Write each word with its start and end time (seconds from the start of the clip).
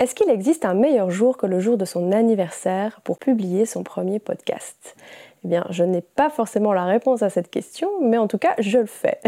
Est-ce 0.00 0.14
qu'il 0.14 0.30
existe 0.30 0.64
un 0.64 0.72
meilleur 0.72 1.10
jour 1.10 1.36
que 1.36 1.44
le 1.44 1.60
jour 1.60 1.76
de 1.76 1.84
son 1.84 2.10
anniversaire 2.10 3.02
pour 3.04 3.18
publier 3.18 3.66
son 3.66 3.82
premier 3.82 4.18
podcast? 4.18 4.96
Eh 5.44 5.48
bien, 5.48 5.66
je 5.68 5.84
n'ai 5.84 6.00
pas 6.00 6.30
forcément 6.30 6.72
la 6.72 6.86
réponse 6.86 7.22
à 7.22 7.28
cette 7.28 7.50
question, 7.50 7.90
mais 8.00 8.16
en 8.16 8.26
tout 8.26 8.38
cas, 8.38 8.54
je 8.58 8.78
le 8.78 8.86
fais. 8.86 9.20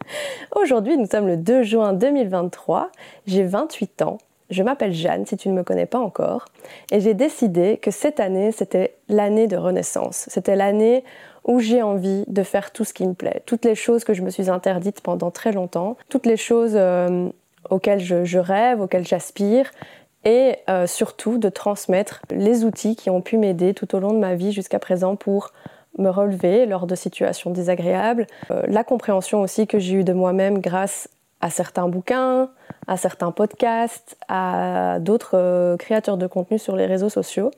Aujourd'hui, 0.54 0.96
nous 0.96 1.06
sommes 1.06 1.26
le 1.26 1.36
2 1.36 1.64
juin 1.64 1.94
2023, 1.94 2.92
j'ai 3.26 3.42
28 3.42 4.02
ans, 4.02 4.18
je 4.50 4.62
m'appelle 4.62 4.92
Jeanne 4.92 5.26
si 5.26 5.36
tu 5.36 5.48
ne 5.48 5.54
me 5.54 5.64
connais 5.64 5.86
pas 5.86 5.98
encore, 5.98 6.44
et 6.92 7.00
j'ai 7.00 7.14
décidé 7.14 7.78
que 7.78 7.90
cette 7.90 8.20
année, 8.20 8.52
c'était 8.52 8.94
l'année 9.08 9.48
de 9.48 9.56
renaissance, 9.56 10.26
c'était 10.28 10.54
l'année 10.54 11.02
où 11.44 11.58
j'ai 11.58 11.82
envie 11.82 12.22
de 12.28 12.44
faire 12.44 12.70
tout 12.70 12.84
ce 12.84 12.94
qui 12.94 13.04
me 13.04 13.14
plaît, 13.14 13.42
toutes 13.46 13.64
les 13.64 13.74
choses 13.74 14.04
que 14.04 14.14
je 14.14 14.22
me 14.22 14.30
suis 14.30 14.48
interdite 14.48 15.00
pendant 15.00 15.32
très 15.32 15.50
longtemps, 15.50 15.96
toutes 16.08 16.26
les 16.26 16.36
choses 16.36 16.74
euh, 16.76 17.28
auxquelles 17.68 18.00
je 18.00 18.38
rêve, 18.38 18.80
auxquelles 18.80 19.06
j'aspire, 19.06 19.70
et 20.24 20.56
euh, 20.68 20.86
surtout 20.86 21.38
de 21.38 21.48
transmettre 21.48 22.22
les 22.30 22.64
outils 22.64 22.96
qui 22.96 23.10
ont 23.10 23.22
pu 23.22 23.38
m'aider 23.38 23.74
tout 23.74 23.94
au 23.94 24.00
long 24.00 24.12
de 24.12 24.18
ma 24.18 24.34
vie 24.34 24.52
jusqu'à 24.52 24.78
présent 24.78 25.16
pour 25.16 25.52
me 25.98 26.08
relever 26.08 26.66
lors 26.66 26.86
de 26.86 26.94
situations 26.94 27.50
désagréables, 27.50 28.26
euh, 28.50 28.62
la 28.68 28.84
compréhension 28.84 29.40
aussi 29.40 29.66
que 29.66 29.78
j'ai 29.78 29.96
eue 29.96 30.04
de 30.04 30.12
moi-même 30.12 30.60
grâce 30.60 31.08
à 31.40 31.50
certains 31.50 31.88
bouquins, 31.88 32.50
à 32.86 32.96
certains 32.96 33.32
podcasts, 33.32 34.16
à 34.28 34.98
d'autres 35.00 35.36
euh, 35.36 35.76
créateurs 35.76 36.18
de 36.18 36.26
contenu 36.26 36.58
sur 36.58 36.76
les 36.76 36.86
réseaux 36.86 37.08
sociaux. 37.08 37.50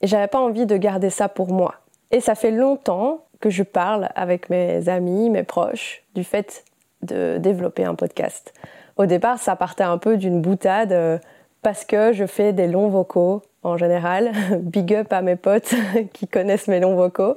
Et 0.00 0.06
j'avais 0.06 0.26
pas 0.26 0.40
envie 0.40 0.66
de 0.66 0.76
garder 0.76 1.08
ça 1.08 1.28
pour 1.28 1.48
moi. 1.48 1.76
Et 2.10 2.20
ça 2.20 2.34
fait 2.34 2.50
longtemps 2.50 3.24
que 3.40 3.48
je 3.48 3.62
parle 3.62 4.08
avec 4.14 4.50
mes 4.50 4.88
amis, 4.88 5.30
mes 5.30 5.44
proches, 5.44 6.02
du 6.14 6.24
fait 6.24 6.64
de 7.02 7.38
développer 7.38 7.84
un 7.84 7.94
podcast. 7.94 8.52
Au 8.96 9.06
départ, 9.06 9.38
ça 9.38 9.56
partait 9.56 9.84
un 9.84 9.98
peu 9.98 10.16
d'une 10.16 10.40
boutade 10.40 10.92
euh, 10.92 11.18
parce 11.62 11.84
que 11.84 12.12
je 12.12 12.26
fais 12.26 12.52
des 12.52 12.68
longs 12.68 12.88
vocaux 12.88 13.42
en 13.62 13.76
général. 13.76 14.32
Big 14.60 14.94
up 14.94 15.12
à 15.12 15.22
mes 15.22 15.36
potes 15.36 15.74
qui 16.12 16.28
connaissent 16.28 16.68
mes 16.68 16.80
longs 16.80 16.94
vocaux. 16.94 17.34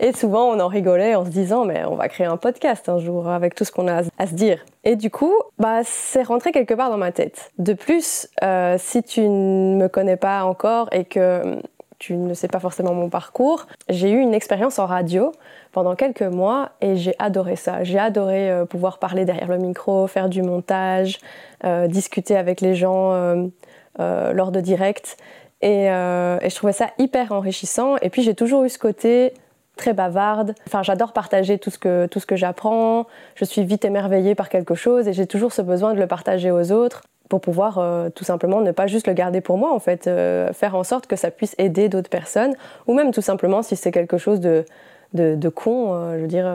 Et 0.00 0.12
souvent, 0.12 0.48
on 0.48 0.58
en 0.58 0.66
rigolait 0.66 1.14
en 1.14 1.24
se 1.24 1.30
disant, 1.30 1.64
mais 1.64 1.84
on 1.84 1.94
va 1.94 2.08
créer 2.08 2.26
un 2.26 2.36
podcast 2.36 2.88
un 2.88 2.98
jour 2.98 3.28
avec 3.28 3.54
tout 3.54 3.64
ce 3.64 3.70
qu'on 3.70 3.86
a 3.86 4.02
à 4.18 4.26
se 4.26 4.34
dire. 4.34 4.58
Et 4.82 4.96
du 4.96 5.10
coup, 5.10 5.32
bah, 5.60 5.82
c'est 5.84 6.24
rentré 6.24 6.50
quelque 6.50 6.74
part 6.74 6.90
dans 6.90 6.96
ma 6.96 7.12
tête. 7.12 7.52
De 7.58 7.72
plus, 7.72 8.28
euh, 8.42 8.74
si 8.80 9.04
tu 9.04 9.20
ne 9.20 9.76
me 9.76 9.86
connais 9.86 10.16
pas 10.16 10.42
encore 10.42 10.88
et 10.90 11.04
que 11.04 11.56
tu 12.02 12.16
ne 12.16 12.34
sais 12.34 12.48
pas 12.48 12.58
forcément 12.58 12.94
mon 12.94 13.08
parcours, 13.08 13.68
j'ai 13.88 14.10
eu 14.10 14.18
une 14.18 14.34
expérience 14.34 14.80
en 14.80 14.86
radio 14.86 15.30
pendant 15.70 15.94
quelques 15.94 16.22
mois 16.22 16.70
et 16.80 16.96
j'ai 16.96 17.14
adoré 17.20 17.54
ça. 17.54 17.84
J'ai 17.84 18.00
adoré 18.00 18.50
euh, 18.50 18.64
pouvoir 18.64 18.98
parler 18.98 19.24
derrière 19.24 19.46
le 19.46 19.58
micro, 19.58 20.08
faire 20.08 20.28
du 20.28 20.42
montage, 20.42 21.20
euh, 21.64 21.86
discuter 21.86 22.36
avec 22.36 22.60
les 22.60 22.74
gens 22.74 23.12
euh, 23.12 24.32
lors 24.32 24.50
de 24.50 24.60
directs. 24.60 25.16
Et, 25.60 25.84
je 25.86 26.54
trouvais 26.56 26.72
ça 26.72 26.90
hyper 26.98 27.30
enrichissant. 27.30 27.96
Et 27.98 28.10
puis 28.10 28.22
j'ai 28.22 28.34
toujours 28.34 28.64
eu 28.64 28.68
ce 28.68 28.80
côté 28.80 29.32
très 29.76 29.92
bavarde. 29.92 30.56
Enfin, 30.66 30.82
j'adore 30.82 31.12
partager 31.12 31.58
tout 31.58 31.70
ce 31.70 31.78
que, 31.78 32.06
tout 32.06 32.18
ce 32.18 32.26
que 32.26 32.34
j'apprends. 32.34 33.06
Je 33.36 33.44
suis 33.44 33.62
vite 33.62 33.84
émerveillée 33.84 34.34
par 34.34 34.48
quelque 34.48 34.74
chose 34.74 35.06
et 35.06 35.12
j'ai 35.12 35.28
toujours 35.28 35.52
ce 35.52 35.62
besoin 35.62 35.94
de 35.94 36.00
le 36.00 36.08
partager 36.08 36.50
aux 36.50 36.72
autres 36.72 37.02
pour 37.32 37.40
pouvoir 37.40 37.78
euh, 37.78 38.10
tout 38.10 38.24
simplement 38.24 38.60
ne 38.60 38.72
pas 38.72 38.86
juste 38.86 39.06
le 39.06 39.14
garder 39.14 39.40
pour 39.40 39.56
moi, 39.56 39.72
en 39.72 39.78
fait, 39.78 40.06
euh, 40.06 40.52
faire 40.52 40.74
en 40.74 40.84
sorte 40.84 41.06
que 41.06 41.16
ça 41.16 41.30
puisse 41.30 41.54
aider 41.56 41.88
d'autres 41.88 42.10
personnes, 42.10 42.52
ou 42.86 42.92
même 42.92 43.10
tout 43.10 43.22
simplement 43.22 43.62
si 43.62 43.74
c'est 43.74 43.90
quelque 43.90 44.18
chose 44.18 44.38
de, 44.38 44.66
de, 45.14 45.48
con, 45.48 45.94
euh, 45.94 46.16
je 46.18 46.20
veux 46.20 46.26
dire, 46.26 46.46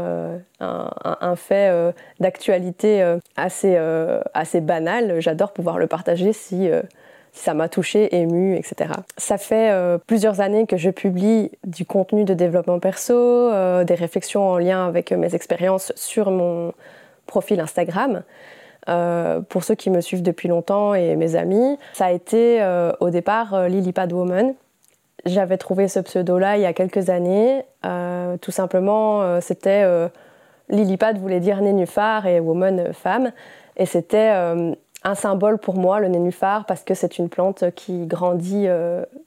un, 0.59 1.36
fait 1.36 1.95
d'actualité 2.20 3.17
assez, 3.36 3.75
assez 4.36 4.61
banal, 4.61 5.20
j'adore 5.20 5.52
pouvoir 5.52 5.80
le 5.80 5.88
partager 5.88 6.31
si, 6.31 6.70
si 7.31 7.44
ça 7.44 7.55
m'a 7.55 7.70
touché, 7.70 8.16
ému, 8.16 8.55
etc. 8.55 8.92
Ça 9.17 9.39
fait 9.39 9.73
plusieurs 10.05 10.42
années 10.42 10.67
que 10.67 10.78
je 10.78 10.92
publie 10.92 11.50
du 11.66 11.86
contenu 11.86 12.23
de 12.23 12.36
développement 12.36 12.78
perso, 12.78 13.50
des 13.83 13.95
réflexions 13.95 14.48
en 14.48 14.59
lien 14.59 14.86
avec 14.86 15.11
mes 15.11 15.33
expériences 15.33 15.92
sur 15.95 16.30
mon 16.30 16.71
profil 17.26 17.59
Instagram. 17.61 18.21
Euh, 18.89 19.42
pour 19.42 19.64
ceux 19.64 19.75
qui 19.75 19.89
me 19.89 20.02
suivent 20.02 20.21
depuis 20.21 20.48
longtemps 20.48 20.93
et 20.93 21.15
mes 21.15 21.36
amis, 21.36 21.77
ça 21.93 22.05
a 22.05 22.11
été 22.11 22.61
euh, 22.61 22.92
au 22.99 23.09
départ 23.09 23.53
euh, 23.53 23.67
Lilypad 23.67 24.11
Woman. 24.14 24.53
J'avais 25.25 25.58
trouvé 25.58 25.87
ce 25.87 25.99
pseudo-là 25.99 26.58
il 26.58 26.61
y 26.61 26.65
a 26.65 26.73
quelques 26.73 27.09
années. 27.09 27.64
tout 28.39 28.52
simplement, 28.52 29.42
c'était 29.42 29.83
Lilypad 30.70 31.17
voulait 31.17 31.42
dire 31.42 31.61
nénuphar 31.61 32.27
et 32.27 32.39
woman 32.39 32.93
femme. 32.93 33.33
Et 33.76 33.86
c'était 33.86 34.30
un 34.30 35.15
symbole 35.15 35.58
pour 35.58 35.76
moi, 35.76 35.99
le 35.99 36.08
nénuphar, 36.08 36.65
parce 36.65 36.83
que 36.83 36.93
c'est 36.93 37.17
une 37.17 37.27
plante 37.27 37.65
qui 37.76 38.05
grandit 38.05 38.67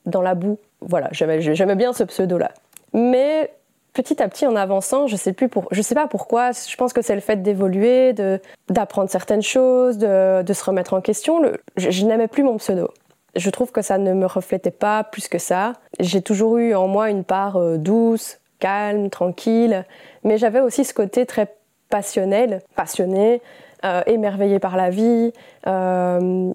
dans 0.07 0.23
la 0.23 0.35
boue. 0.35 0.59
Voilà, 0.81 1.09
j'aimais 1.13 1.77
bien 1.77 1.93
ce 1.93 2.05
pseudo-là. 2.05 2.53
Mais 2.95 3.51
petit 3.93 4.23
à 4.23 4.29
petit 4.29 4.47
en 4.47 4.57
avançant, 4.57 5.07
je 5.07 5.17
sais 5.17 5.33
plus 5.33 5.49
pour, 5.49 5.67
je 5.71 5.83
sais 5.83 5.95
pas 5.95 6.07
pourquoi, 6.07 6.53
je 6.53 6.77
pense 6.77 6.93
que 6.93 7.03
c'est 7.03 7.15
le 7.15 7.21
fait 7.21 7.43
d'évoluer, 7.43 8.13
de 8.13 8.41
d'apprendre 8.69 9.11
certaines 9.11 9.43
choses, 9.43 9.99
de, 9.99 10.43
de, 10.43 10.53
se 10.53 10.65
remettre 10.65 10.95
en 10.95 11.01
question. 11.01 11.43
Je, 11.77 12.05
n'aimais 12.05 12.29
plus 12.29 12.43
mon 12.43 12.57
pseudo. 12.59 12.91
Je 13.35 13.51
trouve 13.51 13.73
que 13.73 13.83
ça 13.83 13.99
ne 13.99 14.13
me 14.13 14.27
reflétait 14.27 14.71
pas 14.71 15.05
plus 15.05 15.29
que 15.29 15.39
ça. 15.39 15.75
J'ai 15.99 16.23
toujours 16.23 16.59
eu 16.59 16.75
en 16.75 16.87
moi 16.87 17.11
une 17.11 17.25
part 17.25 17.57
euh, 17.57 17.79
douce, 17.79 18.39
calme, 18.59 19.11
tranquille, 19.11 19.85
mais 20.25 20.39
j'avais 20.39 20.61
aussi 20.61 20.85
ce 20.85 20.95
côté 20.95 21.27
très 21.27 21.55
passionnel, 21.89 22.61
passionné, 22.77 23.43
euh, 23.85 24.03
émerveillé 24.07 24.59
par 24.59 24.77
la 24.77 24.91
vie, 24.91 25.33
euh 25.67 26.53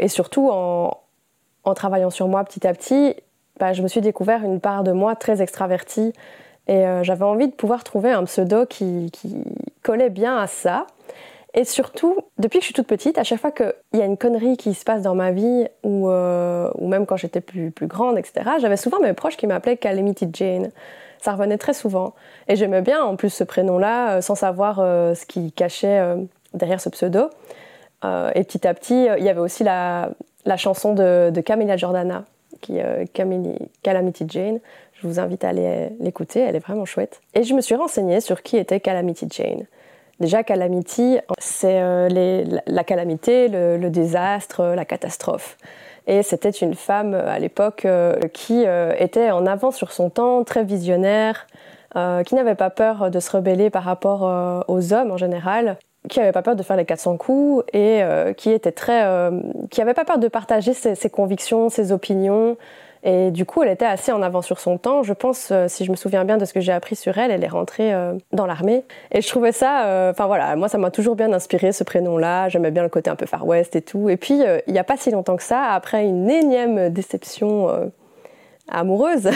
et 0.00 0.08
surtout 0.08 0.50
en, 0.50 0.96
en, 1.62 1.74
travaillant 1.74 2.10
sur 2.10 2.26
moi 2.26 2.42
petit 2.42 2.66
à 2.66 2.72
petit, 2.72 3.14
bah, 3.60 3.72
je 3.72 3.82
me 3.82 3.88
suis 3.88 4.00
découvert 4.00 4.42
une 4.42 4.58
part 4.58 4.82
de 4.82 4.90
moi 4.90 5.14
très 5.14 5.42
extravertie 5.42 6.12
et 6.70 6.86
euh, 6.86 7.02
j'avais 7.02 7.24
envie 7.24 7.48
de 7.48 7.52
pouvoir 7.52 7.82
trouver 7.82 8.12
un 8.12 8.24
pseudo 8.24 8.64
qui, 8.64 9.10
collait 9.82 10.10
bien 10.10 10.36
à 10.36 10.46
ça. 10.46 10.86
Et 11.52 11.64
surtout, 11.64 12.16
depuis 12.38 12.58
que 12.58 12.62
je 12.62 12.66
suis 12.66 12.74
toute 12.74 12.86
petite, 12.86 13.18
à 13.18 13.24
chaque 13.24 13.40
fois 13.40 13.50
qu'il 13.50 13.74
y 13.94 14.00
a 14.00 14.04
une 14.04 14.16
connerie 14.16 14.56
qui 14.56 14.74
se 14.74 14.84
passe 14.84 15.02
dans 15.02 15.16
ma 15.16 15.32
vie, 15.32 15.66
ou, 15.82 16.08
euh, 16.08 16.70
même 16.80 17.06
quand 17.06 17.16
j'étais 17.16 17.40
plus, 17.40 17.72
grande, 17.82 18.18
etc., 18.18 18.50
j'avais 18.60 18.76
souvent 18.76 19.00
mes 19.00 19.14
proches 19.14 19.36
qui 19.36 19.48
m'appelaient 19.48 19.78
Calamity 19.78 20.28
Jane. 20.32 20.70
Ça 21.20 21.32
revenait 21.32 21.58
très 21.58 21.72
souvent. 21.72 22.14
Et 22.46 22.54
j'aimais 22.54 22.82
bien 22.82 23.02
en 23.02 23.16
plus 23.16 23.30
ce 23.30 23.42
prénom-là, 23.42 24.18
euh, 24.18 24.20
sans 24.20 24.36
savoir 24.36 24.76
ce 24.76 25.26
qui 25.26 25.50
cachait 25.50 26.00
derrière 26.54 26.80
ce 26.80 26.88
pseudo. 26.88 27.30
et 28.04 28.44
petit 28.44 28.68
à 28.68 28.74
petit, 28.74 29.08
il 29.18 29.24
y 29.24 29.28
avait 29.28 29.40
aussi 29.40 29.64
la, 29.64 30.10
chanson 30.56 30.94
de, 30.94 31.30
de 31.30 31.40
Camilla 31.40 31.76
Jordana, 31.76 32.26
qui 32.60 32.78
est 32.78 33.10
Calamity 33.82 34.24
Jane. 34.28 34.60
Je 34.94 35.06
vous 35.06 35.18
invite 35.18 35.44
à 35.44 35.48
aller 35.48 35.88
l'écouter, 35.98 36.40
elle 36.40 36.56
est 36.56 36.60
vraiment 36.60 36.84
chouette. 36.84 37.20
Et 37.34 37.42
je 37.42 37.54
me 37.54 37.60
suis 37.60 37.74
renseignée 37.74 38.20
sur 38.20 38.42
qui 38.42 38.56
était 38.56 38.80
Calamity 38.80 39.26
Jane. 39.30 39.66
Déjà, 40.20 40.44
Calamity, 40.44 41.18
c'est 41.38 41.80
euh, 41.80 42.44
la 42.66 42.84
calamité, 42.84 43.48
le, 43.48 43.88
désastre, 43.88 44.74
la 44.76 44.84
catastrophe. 44.84 45.56
Et 46.06 46.22
c'était 46.22 46.50
une 46.50 46.74
femme 46.74 47.14
euh, 47.14 47.26
à 47.26 47.38
l'époque 47.38 47.86
euh, 47.86 48.20
qui 48.34 48.64
était 48.98 49.30
en 49.30 49.46
avance 49.46 49.76
sur 49.76 49.92
son 49.92 50.10
temps, 50.10 50.44
très 50.44 50.64
visionnaire, 50.64 51.46
qui 51.94 52.36
n'avait 52.36 52.54
pas 52.54 52.70
peur 52.70 53.10
de 53.10 53.18
se 53.18 53.32
rebeller 53.32 53.68
par 53.68 53.82
rapport 53.82 54.22
aux 54.68 54.92
hommes 54.92 55.10
en 55.10 55.16
général, 55.16 55.76
qui 56.08 56.18
n'avait 56.18 56.32
pas 56.32 56.42
peur 56.42 56.56
de 56.56 56.62
faire 56.62 56.76
les 56.76 56.84
400 56.84 57.16
coups 57.18 57.64
et 57.72 58.02
qui 58.36 58.50
était 58.50 58.72
très, 58.72 59.30
qui 59.70 59.80
n'avait 59.80 59.94
pas 59.94 60.04
peur 60.04 60.18
de 60.18 60.28
partager 60.28 60.72
ses 60.72 61.10
convictions, 61.10 61.68
ses 61.68 61.92
opinions. 61.92 62.56
Et 63.02 63.30
du 63.30 63.46
coup, 63.46 63.62
elle 63.62 63.70
était 63.70 63.86
assez 63.86 64.12
en 64.12 64.20
avant 64.20 64.42
sur 64.42 64.60
son 64.60 64.76
temps. 64.76 65.02
Je 65.02 65.14
pense, 65.14 65.48
euh, 65.50 65.66
si 65.68 65.84
je 65.84 65.90
me 65.90 65.96
souviens 65.96 66.24
bien 66.24 66.36
de 66.36 66.44
ce 66.44 66.52
que 66.52 66.60
j'ai 66.60 66.72
appris 66.72 66.96
sur 66.96 67.16
elle, 67.16 67.30
elle 67.30 67.42
est 67.42 67.48
rentrée 67.48 67.94
euh, 67.94 68.14
dans 68.32 68.44
l'armée. 68.44 68.84
Et 69.10 69.22
je 69.22 69.28
trouvais 69.28 69.52
ça, 69.52 69.86
euh, 69.86 70.10
enfin 70.10 70.26
voilà, 70.26 70.54
moi 70.56 70.68
ça 70.68 70.76
m'a 70.76 70.90
toujours 70.90 71.16
bien 71.16 71.32
inspiré 71.32 71.72
ce 71.72 71.82
prénom-là. 71.82 72.50
J'aimais 72.50 72.70
bien 72.70 72.82
le 72.82 72.90
côté 72.90 73.08
un 73.08 73.16
peu 73.16 73.24
Far 73.24 73.46
West 73.46 73.74
et 73.74 73.80
tout. 73.80 74.10
Et 74.10 74.18
puis, 74.18 74.42
il 74.66 74.72
n'y 74.72 74.78
a 74.78 74.84
pas 74.84 74.98
si 74.98 75.10
longtemps 75.10 75.36
que 75.36 75.42
ça, 75.42 75.62
après 75.70 76.04
une 76.04 76.28
énième 76.28 76.90
déception 76.90 77.90
amoureuse, 78.68 79.30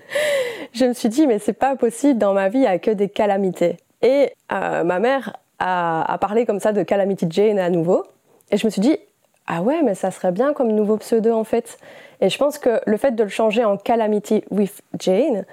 je 0.72 0.84
me 0.84 0.92
suis 0.92 1.08
dit, 1.08 1.26
mais 1.26 1.38
c'est 1.38 1.54
pas 1.54 1.76
possible, 1.76 2.18
dans 2.18 2.34
ma 2.34 2.48
vie, 2.50 2.58
il 2.58 2.62
n'y 2.62 2.66
a 2.66 2.78
que 2.78 2.90
des 2.90 3.08
calamités. 3.08 3.78
Et 4.02 4.34
ma 4.50 4.98
mère 4.98 5.36
a 5.60 6.18
parlé 6.18 6.46
comme 6.46 6.58
ça 6.58 6.72
de 6.72 6.82
Calamity 6.82 7.26
Jane 7.30 7.58
à 7.58 7.70
nouveau. 7.70 8.04
Et 8.50 8.56
je 8.56 8.66
me 8.66 8.70
suis 8.70 8.80
dit, 8.80 8.98
ah 9.46 9.62
ouais, 9.62 9.82
mais 9.82 9.94
ça 9.94 10.10
serait 10.10 10.32
bien 10.32 10.52
comme 10.52 10.72
nouveau 10.72 10.96
pseudo 10.96 11.32
en 11.32 11.44
fait. 11.44 11.78
Et 12.20 12.28
je 12.28 12.38
pense 12.38 12.58
que 12.58 12.80
le 12.86 12.96
fait 12.96 13.12
de 13.12 13.22
le 13.22 13.28
changer 13.28 13.64
en 13.64 13.76
Calamity 13.76 14.44
with 14.50 14.82
Jane, 14.98 15.44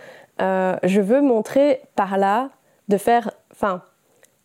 euh, 0.41 0.75
je 0.83 1.01
veux 1.01 1.21
montrer 1.21 1.81
par 1.95 2.17
là 2.17 2.49
de 2.89 2.97
faire, 2.97 3.31
enfin, 3.51 3.81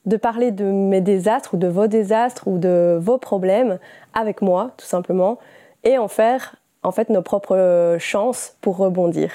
de 0.07 0.17
parler 0.17 0.51
de 0.51 0.65
mes 0.65 1.01
désastres 1.01 1.55
ou 1.55 1.57
de 1.57 1.69
vos 1.69 1.87
désastres 1.87 2.49
ou 2.49 2.59
de 2.59 2.99
vos 3.01 3.19
problèmes 3.19 3.79
avec 4.15 4.43
moi, 4.43 4.71
tout 4.77 4.87
simplement, 4.87 5.39
et 5.85 5.99
en 5.99 6.09
faire 6.09 6.57
en 6.83 6.91
fait 6.91 7.11
nos 7.11 7.23
propres 7.23 7.97
chances 8.01 8.57
pour 8.61 8.77
rebondir, 8.77 9.31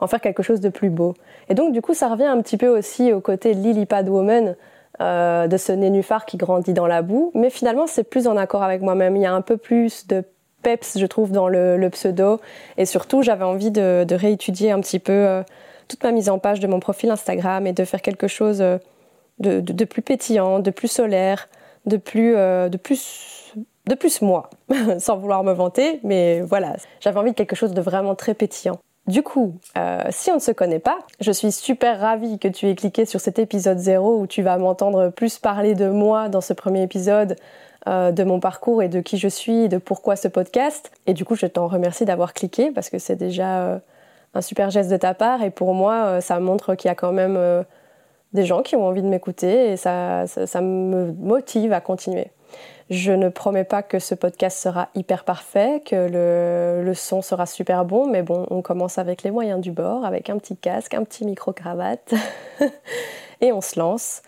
en 0.00 0.06
faire 0.06 0.20
quelque 0.20 0.42
chose 0.42 0.60
de 0.60 0.68
plus 0.68 0.90
beau. 0.90 1.14
Et 1.48 1.54
donc 1.54 1.72
du 1.72 1.80
coup, 1.80 1.94
ça 1.94 2.08
revient 2.08 2.24
un 2.24 2.42
petit 2.42 2.56
peu 2.56 2.68
aussi 2.68 3.12
au 3.12 3.20
côté 3.20 3.54
Lily 3.54 3.86
Pad 3.86 4.08
Woman 4.08 4.56
de 5.00 5.56
ce 5.56 5.72
nénuphar 5.72 6.26
qui 6.26 6.36
grandit 6.36 6.74
dans 6.74 6.86
la 6.86 7.02
boue, 7.02 7.32
mais 7.34 7.50
finalement 7.50 7.86
c'est 7.86 8.04
plus 8.04 8.26
en 8.26 8.36
accord 8.36 8.62
avec 8.62 8.82
moi-même. 8.82 9.16
Il 9.16 9.22
y 9.22 9.26
a 9.26 9.32
un 9.32 9.40
peu 9.40 9.56
plus 9.56 10.06
de 10.06 10.22
peps, 10.62 10.98
je 10.98 11.06
trouve, 11.06 11.32
dans 11.32 11.48
le, 11.48 11.88
pseudo, 11.90 12.38
et 12.76 12.84
surtout 12.84 13.22
j'avais 13.22 13.44
envie 13.44 13.70
de, 13.70 14.06
réétudier 14.14 14.72
un 14.72 14.80
petit 14.80 14.98
peu 14.98 15.42
toute 15.88 16.04
ma 16.04 16.12
mise 16.12 16.28
en 16.28 16.38
page 16.38 16.60
de 16.60 16.66
mon 16.66 16.80
profil 16.80 17.10
Instagram 17.10 17.66
et 17.66 17.72
de 17.72 17.84
faire 17.84 18.02
quelque 18.02 18.28
chose 18.28 18.62
de, 19.38 19.84
plus 19.84 20.02
pétillant, 20.02 20.58
de 20.58 20.70
plus 20.70 20.88
solaire, 20.88 21.48
de 21.86 21.96
plus, 21.96 22.34
de 22.34 22.76
plus 22.76 23.40
de 23.86 23.94
plus 23.94 24.22
moi, 24.22 24.50
sans 24.98 25.16
vouloir 25.16 25.44
me 25.44 25.52
vanter, 25.52 26.00
mais 26.02 26.40
voilà, 26.40 26.76
j'avais 27.00 27.18
envie 27.18 27.32
de 27.32 27.36
quelque 27.36 27.56
chose 27.56 27.72
de 27.72 27.80
vraiment 27.80 28.14
très 28.14 28.34
pétillant. 28.34 28.78
Du 29.10 29.24
coup, 29.24 29.56
euh, 29.76 30.04
si 30.10 30.30
on 30.30 30.36
ne 30.36 30.40
se 30.40 30.52
connaît 30.52 30.78
pas, 30.78 31.00
je 31.18 31.32
suis 31.32 31.50
super 31.50 31.98
ravie 31.98 32.38
que 32.38 32.46
tu 32.46 32.68
aies 32.68 32.76
cliqué 32.76 33.06
sur 33.06 33.20
cet 33.20 33.40
épisode 33.40 33.78
0 33.78 34.20
où 34.20 34.28
tu 34.28 34.40
vas 34.40 34.56
m'entendre 34.56 35.08
plus 35.08 35.38
parler 35.38 35.74
de 35.74 35.88
moi 35.88 36.28
dans 36.28 36.40
ce 36.40 36.52
premier 36.52 36.84
épisode, 36.84 37.34
euh, 37.88 38.12
de 38.12 38.22
mon 38.22 38.38
parcours 38.38 38.84
et 38.84 38.88
de 38.88 39.00
qui 39.00 39.18
je 39.18 39.26
suis, 39.26 39.68
de 39.68 39.78
pourquoi 39.78 40.14
ce 40.14 40.28
podcast. 40.28 40.92
Et 41.08 41.12
du 41.12 41.24
coup, 41.24 41.34
je 41.34 41.46
t'en 41.46 41.66
remercie 41.66 42.04
d'avoir 42.04 42.34
cliqué 42.34 42.70
parce 42.70 42.88
que 42.88 43.00
c'est 43.00 43.16
déjà 43.16 43.62
euh, 43.62 43.78
un 44.34 44.42
super 44.42 44.70
geste 44.70 44.90
de 44.92 44.96
ta 44.96 45.12
part 45.12 45.42
et 45.42 45.50
pour 45.50 45.74
moi, 45.74 46.20
ça 46.20 46.38
montre 46.38 46.76
qu'il 46.76 46.88
y 46.88 46.92
a 46.92 46.94
quand 46.94 47.10
même 47.10 47.64
des 48.32 48.44
gens 48.44 48.62
qui 48.62 48.76
ont 48.76 48.86
envie 48.86 49.02
de 49.02 49.08
m'écouter 49.08 49.72
et 49.72 49.76
ça, 49.76 50.26
ça 50.26 50.60
me 50.60 51.12
motive 51.12 51.72
à 51.72 51.80
continuer. 51.80 52.30
Je 52.90 53.12
ne 53.12 53.28
promets 53.28 53.64
pas 53.64 53.84
que 53.84 54.00
ce 54.00 54.16
podcast 54.16 54.58
sera 54.58 54.88
hyper 54.96 55.22
parfait, 55.22 55.80
que 55.86 56.82
le, 56.84 56.92
son 56.94 57.22
sera 57.22 57.46
super 57.46 57.84
bon, 57.84 58.08
mais 58.08 58.22
bon, 58.22 58.46
on 58.50 58.62
commence 58.62 58.98
avec 58.98 59.22
les 59.22 59.30
moyens 59.30 59.60
du 59.60 59.70
bord, 59.70 60.04
avec 60.04 60.28
un 60.28 60.38
petit 60.38 60.56
casque, 60.56 60.94
un 60.94 61.04
petit 61.04 61.24
micro-cravate, 61.24 62.14
et 63.40 63.52
on 63.52 63.60
se 63.60 63.78
lance. 63.78 64.22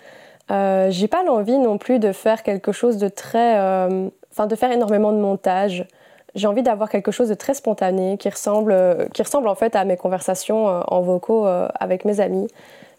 Euh, 0.53 0.91
j'ai 0.91 1.09
pas 1.09 1.25
l'envie 1.25 1.59
non 1.59 1.77
plus 1.77 1.99
de 1.99 2.13
faire 2.13 2.45
quelque 2.45 2.71
chose 2.71 2.99
de 2.99 3.09
très. 3.09 3.59
Euh, 3.59 4.09
enfin, 4.31 4.47
de 4.47 4.55
faire 4.55 4.71
énormément 4.71 5.13
de 5.13 5.19
montage. 5.19 5.89
J'ai 6.37 6.47
envie 6.47 6.63
d'avoir 6.63 6.89
quelque 6.89 7.11
chose 7.11 7.29
de 7.29 7.35
très 7.35 7.55
spontané 7.55 8.17
qui 8.17 8.29
ressemble, 8.29 9.09
qui 9.13 9.23
ressemble 9.23 9.49
en 9.49 9.55
fait 9.55 9.75
à 9.75 9.85
mes 9.85 9.97
conversations 9.97 10.69
euh, 10.69 10.81
en 10.87 11.01
vocaux 11.03 11.47
avec 11.47 12.05
mes 12.05 12.21
amis. 12.21 12.47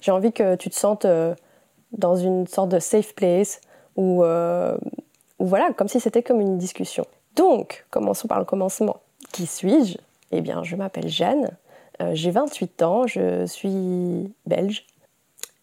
J'ai 0.03 0.11
envie 0.11 0.31
que 0.31 0.55
tu 0.55 0.69
te 0.69 0.75
sentes 0.75 1.07
dans 1.93 2.15
une 2.15 2.45
sorte 2.45 2.69
de 2.69 2.79
safe 2.79 3.15
place 3.15 3.61
où 3.95 4.23
ou 5.39 5.45
voilà, 5.45 5.73
comme 5.73 5.87
si 5.87 5.99
c'était 5.99 6.23
comme 6.23 6.39
une 6.39 6.57
discussion. 6.57 7.05
Donc, 7.35 7.85
commençons 7.89 8.29
par 8.29 8.39
le 8.39 8.45
commencement. 8.45 9.01
Qui 9.33 9.45
suis-je? 9.45 9.97
Eh 10.31 10.39
bien, 10.39 10.63
je 10.63 10.75
m'appelle 10.75 11.09
Jeanne, 11.09 11.49
euh, 12.01 12.11
j'ai 12.13 12.31
28 12.31 12.81
ans, 12.81 13.07
je 13.07 13.45
suis 13.45 14.33
belge, 14.45 14.85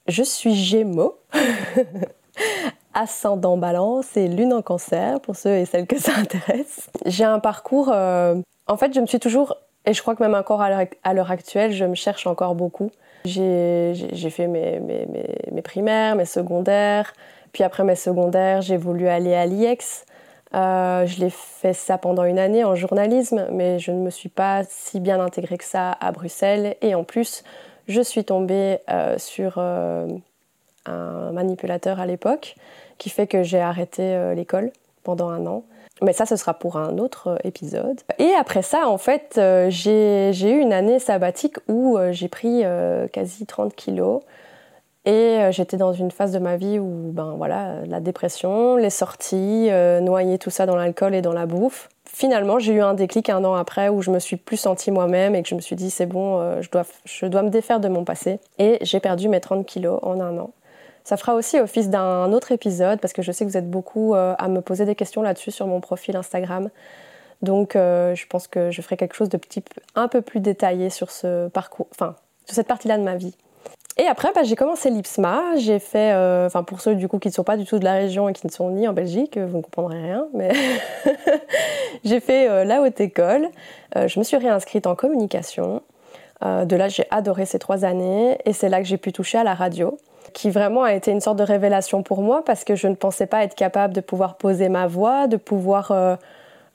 je 0.07 0.23
suis 0.23 0.55
Gémeaux, 0.55 1.19
ascendant 2.95 3.57
balance 3.57 4.17
et 4.17 4.29
lune 4.29 4.53
en 4.53 4.63
cancer, 4.63 5.21
pour 5.21 5.35
ceux 5.35 5.57
et 5.57 5.65
celles 5.65 5.87
que 5.87 5.99
ça 5.99 6.13
intéresse. 6.17 6.91
J'ai 7.07 7.25
un 7.25 7.41
parcours... 7.41 7.91
Euh, 7.93 8.37
en 8.67 8.77
fait, 8.77 8.93
je 8.95 9.01
me 9.01 9.07
suis 9.07 9.19
toujours... 9.19 9.57
Et 9.87 9.95
je 9.95 10.03
crois 10.03 10.15
que 10.15 10.23
même 10.23 10.35
encore 10.35 10.61
à 10.61 11.15
l'heure 11.15 11.31
actuelle, 11.31 11.73
je 11.73 11.87
me 11.87 11.95
cherche 11.95 12.27
encore 12.27 12.55
beaucoup. 12.55 12.91
J'ai 13.25 14.31
fait 14.31 14.47
mes, 14.47 15.63
primaires, 15.63 16.17
mes 16.17 16.25
secondaires, 16.25 17.13
puis 17.53 17.65
après 17.65 17.85
mes 17.85 17.97
secondaires, 17.97 18.63
j'ai 18.63 18.77
voulu 18.77 19.09
aller 19.09 19.35
à 19.35 19.47
l'IEX. 19.47 20.05
Euh, 20.55 21.07
je 21.07 21.21
l'ai 21.21 21.31
fait 21.31 21.75
ça 21.75 21.97
pendant 21.97 22.25
une 22.25 22.39
année 22.39 22.65
en 22.65 22.75
journalisme, 22.75 23.47
mais 23.53 23.79
je 23.79 23.93
ne 23.93 24.01
me 24.01 24.11
suis 24.11 24.29
pas 24.29 24.63
si 24.69 24.99
bien 24.99 25.21
intégrée 25.21 25.59
que 25.59 25.65
ça 25.65 25.93
à 25.93 26.13
Bruxelles. 26.13 26.77
Et 26.83 26.95
en 26.95 27.05
plus, 27.05 27.45
je 27.87 28.01
suis 28.01 28.25
tombée 28.25 28.79
euh, 28.91 29.17
sur 29.19 29.55
euh, 29.59 30.09
un 30.87 31.33
manipulateur 31.33 32.01
à 32.01 32.07
l'époque, 32.07 32.57
qui 32.99 33.11
fait 33.11 33.27
que 33.27 33.43
j'ai 33.43 33.61
arrêté 33.61 34.35
l'école 34.35 34.73
pendant 35.05 35.29
un 35.29 35.47
an. 35.47 35.65
Mais 36.02 36.12
ça, 36.12 36.26
ce 36.26 36.37
sera 36.37 36.55
pour 36.55 36.76
un 36.76 36.99
autre 36.99 37.38
épisode. 37.44 38.00
Et 38.19 38.32
après 38.38 38.62
ça, 38.62 38.88
en 38.88 38.99
fait, 38.99 39.41
j'ai 39.69 40.31
eu 40.32 40.58
une 40.61 40.73
année 40.73 40.99
sabbatique 40.99 41.56
où 41.69 41.99
j'ai 42.11 42.29
pris 42.29 42.62
quasi 43.12 43.47
30 43.47 43.75
kilos. 43.75 44.23
Et 45.06 45.11
euh, 45.11 45.52
j'étais 45.52 45.79
dans 45.79 45.94
une 45.94 46.11
phase 46.11 46.32
de 46.32 46.38
ma 46.38 46.56
vie 46.56 46.79
où, 46.79 47.11
ben 47.12 47.35
voilà, 47.37 47.76
la 47.87 48.00
dépression, 48.00 48.76
les 48.76 48.91
sorties, 48.91 49.69
euh, 49.70 50.00
noyer 50.00 50.38
tout 50.38 50.50
ça 50.50 50.67
dans 50.67 50.76
l'alcool 50.76 51.14
et 51.14 51.23
dans 51.23 51.32
la 51.32 51.47
bouffe. 51.47 51.88
Finalement, 52.05 52.58
j'ai 52.58 52.75
eu 52.75 52.82
un 52.82 52.93
déclic 52.93 53.31
un 53.31 53.43
an 53.44 53.55
après 53.55 53.88
où 53.88 54.02
je 54.02 54.11
me 54.11 54.19
suis 54.19 54.37
plus 54.37 54.58
sentie 54.58 54.91
moi-même 54.91 55.35
et 55.35 55.43
que 55.43 55.49
je 55.49 55.55
me 55.55 55.61
suis 55.61 55.76
dit 55.76 55.91
c'est 55.91 56.06
bon, 56.06 56.38
euh, 56.38 56.61
je, 56.61 56.70
dois, 56.70 56.85
je 57.06 57.25
dois 57.26 57.43
me 57.43 57.49
défaire 57.49 57.81
de 57.81 57.88
mon 57.88 58.05
passé. 58.05 58.41
Et 58.58 58.79
j'ai 58.82 59.00
perdu 59.00 59.29
mes 59.29 59.41
30 59.41 59.64
kilos 59.64 60.00
en 60.02 60.20
un 60.20 60.37
an. 60.37 60.50
Ça 61.05 61.17
fera 61.17 61.35
aussi 61.35 61.58
office 61.58 61.88
d'un 61.88 62.32
autre 62.32 62.52
épisode 62.52 63.00
parce 63.00 63.12
que 63.12 63.23
je 63.23 63.32
sais 63.32 63.44
que 63.44 63.50
vous 63.50 63.56
êtes 63.56 63.70
beaucoup 63.70 64.14
à 64.14 64.49
me 64.49 64.61
poser 64.61 64.85
des 64.85 64.94
questions 64.94 65.23
là-dessus 65.23 65.50
sur 65.50 65.67
mon 65.67 65.81
profil 65.81 66.17
Instagram. 66.17 66.70
Donc 67.43 67.73
je 67.75 68.26
pense 68.26 68.47
que 68.47 68.70
je 68.70 68.82
ferai 68.82 68.97
quelque 68.97 69.14
chose 69.14 69.29
de 69.29 69.37
petit, 69.37 69.64
un 69.94 70.08
peu 70.08 70.20
plus 70.20 70.41
détaillé 70.41 70.91
sur 70.91 71.11
ce 71.11 71.49
parcours, 71.49 71.88
enfin 71.91 72.17
sur 72.44 72.55
cette 72.55 72.69
partie-là 72.69 72.99
de 72.99 73.02
ma 73.02 73.17
vie. 73.17 73.35
Et 74.00 74.06
après, 74.06 74.32
bah, 74.35 74.43
j'ai 74.44 74.56
commencé 74.56 74.88
l'IPSMA. 74.88 75.56
J'ai 75.56 75.79
fait, 75.79 76.12
euh, 76.12 76.47
enfin 76.47 76.62
pour 76.62 76.81
ceux 76.81 76.94
du 76.94 77.06
coup 77.06 77.19
qui 77.19 77.29
ne 77.29 77.35
sont 77.35 77.44
pas 77.44 77.58
du 77.58 77.67
tout 77.67 77.79
de 77.79 77.85
la 77.85 77.93
région 77.93 78.29
et 78.29 78.32
qui 78.32 78.47
ne 78.47 78.50
sont 78.50 78.70
ni 78.70 78.88
en 78.88 78.94
Belgique, 78.94 79.37
vous 79.37 79.58
ne 79.58 79.62
comprendrez 79.62 80.00
rien, 80.00 80.26
mais 80.32 80.50
j'ai 82.05 82.20
fait 82.20 82.49
euh, 82.49 82.64
la 82.64 82.81
haute 82.81 82.99
école. 83.00 83.49
Euh, 83.97 84.08
je 84.08 84.19
me 84.19 84.25
suis 84.25 84.38
réinscrite 84.38 84.87
en 84.87 84.94
communication. 84.94 85.82
de 86.43 86.76
là, 86.76 86.88
j'ai 86.88 87.05
adoré 87.11 87.44
ces 87.44 87.58
trois 87.58 87.85
années 87.85 88.38
et 88.47 88.55
c'est 88.55 88.70
là 88.70 88.79
que 88.79 88.87
j'ai 88.87 88.97
pu 88.97 89.12
toucher 89.12 89.37
à 89.37 89.44
la 89.44 89.55
radio, 89.55 89.99
qui 90.32 90.50
vraiment 90.50 90.82
a 90.82 90.94
été 90.94 91.11
une 91.11 91.21
sorte 91.21 91.38
de 91.38 91.44
révélation 91.44 92.03
pour 92.03 92.23
moi 92.23 92.44
parce 92.44 92.65
que 92.65 92.75
je 92.75 92.88
ne 92.88 92.94
pensais 92.94 93.27
pas 93.27 93.44
être 93.44 93.55
capable 93.55 93.94
de 93.94 94.00
pouvoir 94.00 94.37
poser 94.37 94.69
ma 94.69 94.87
voix, 94.87 95.27
de 95.27 95.37
pouvoir 95.37 96.19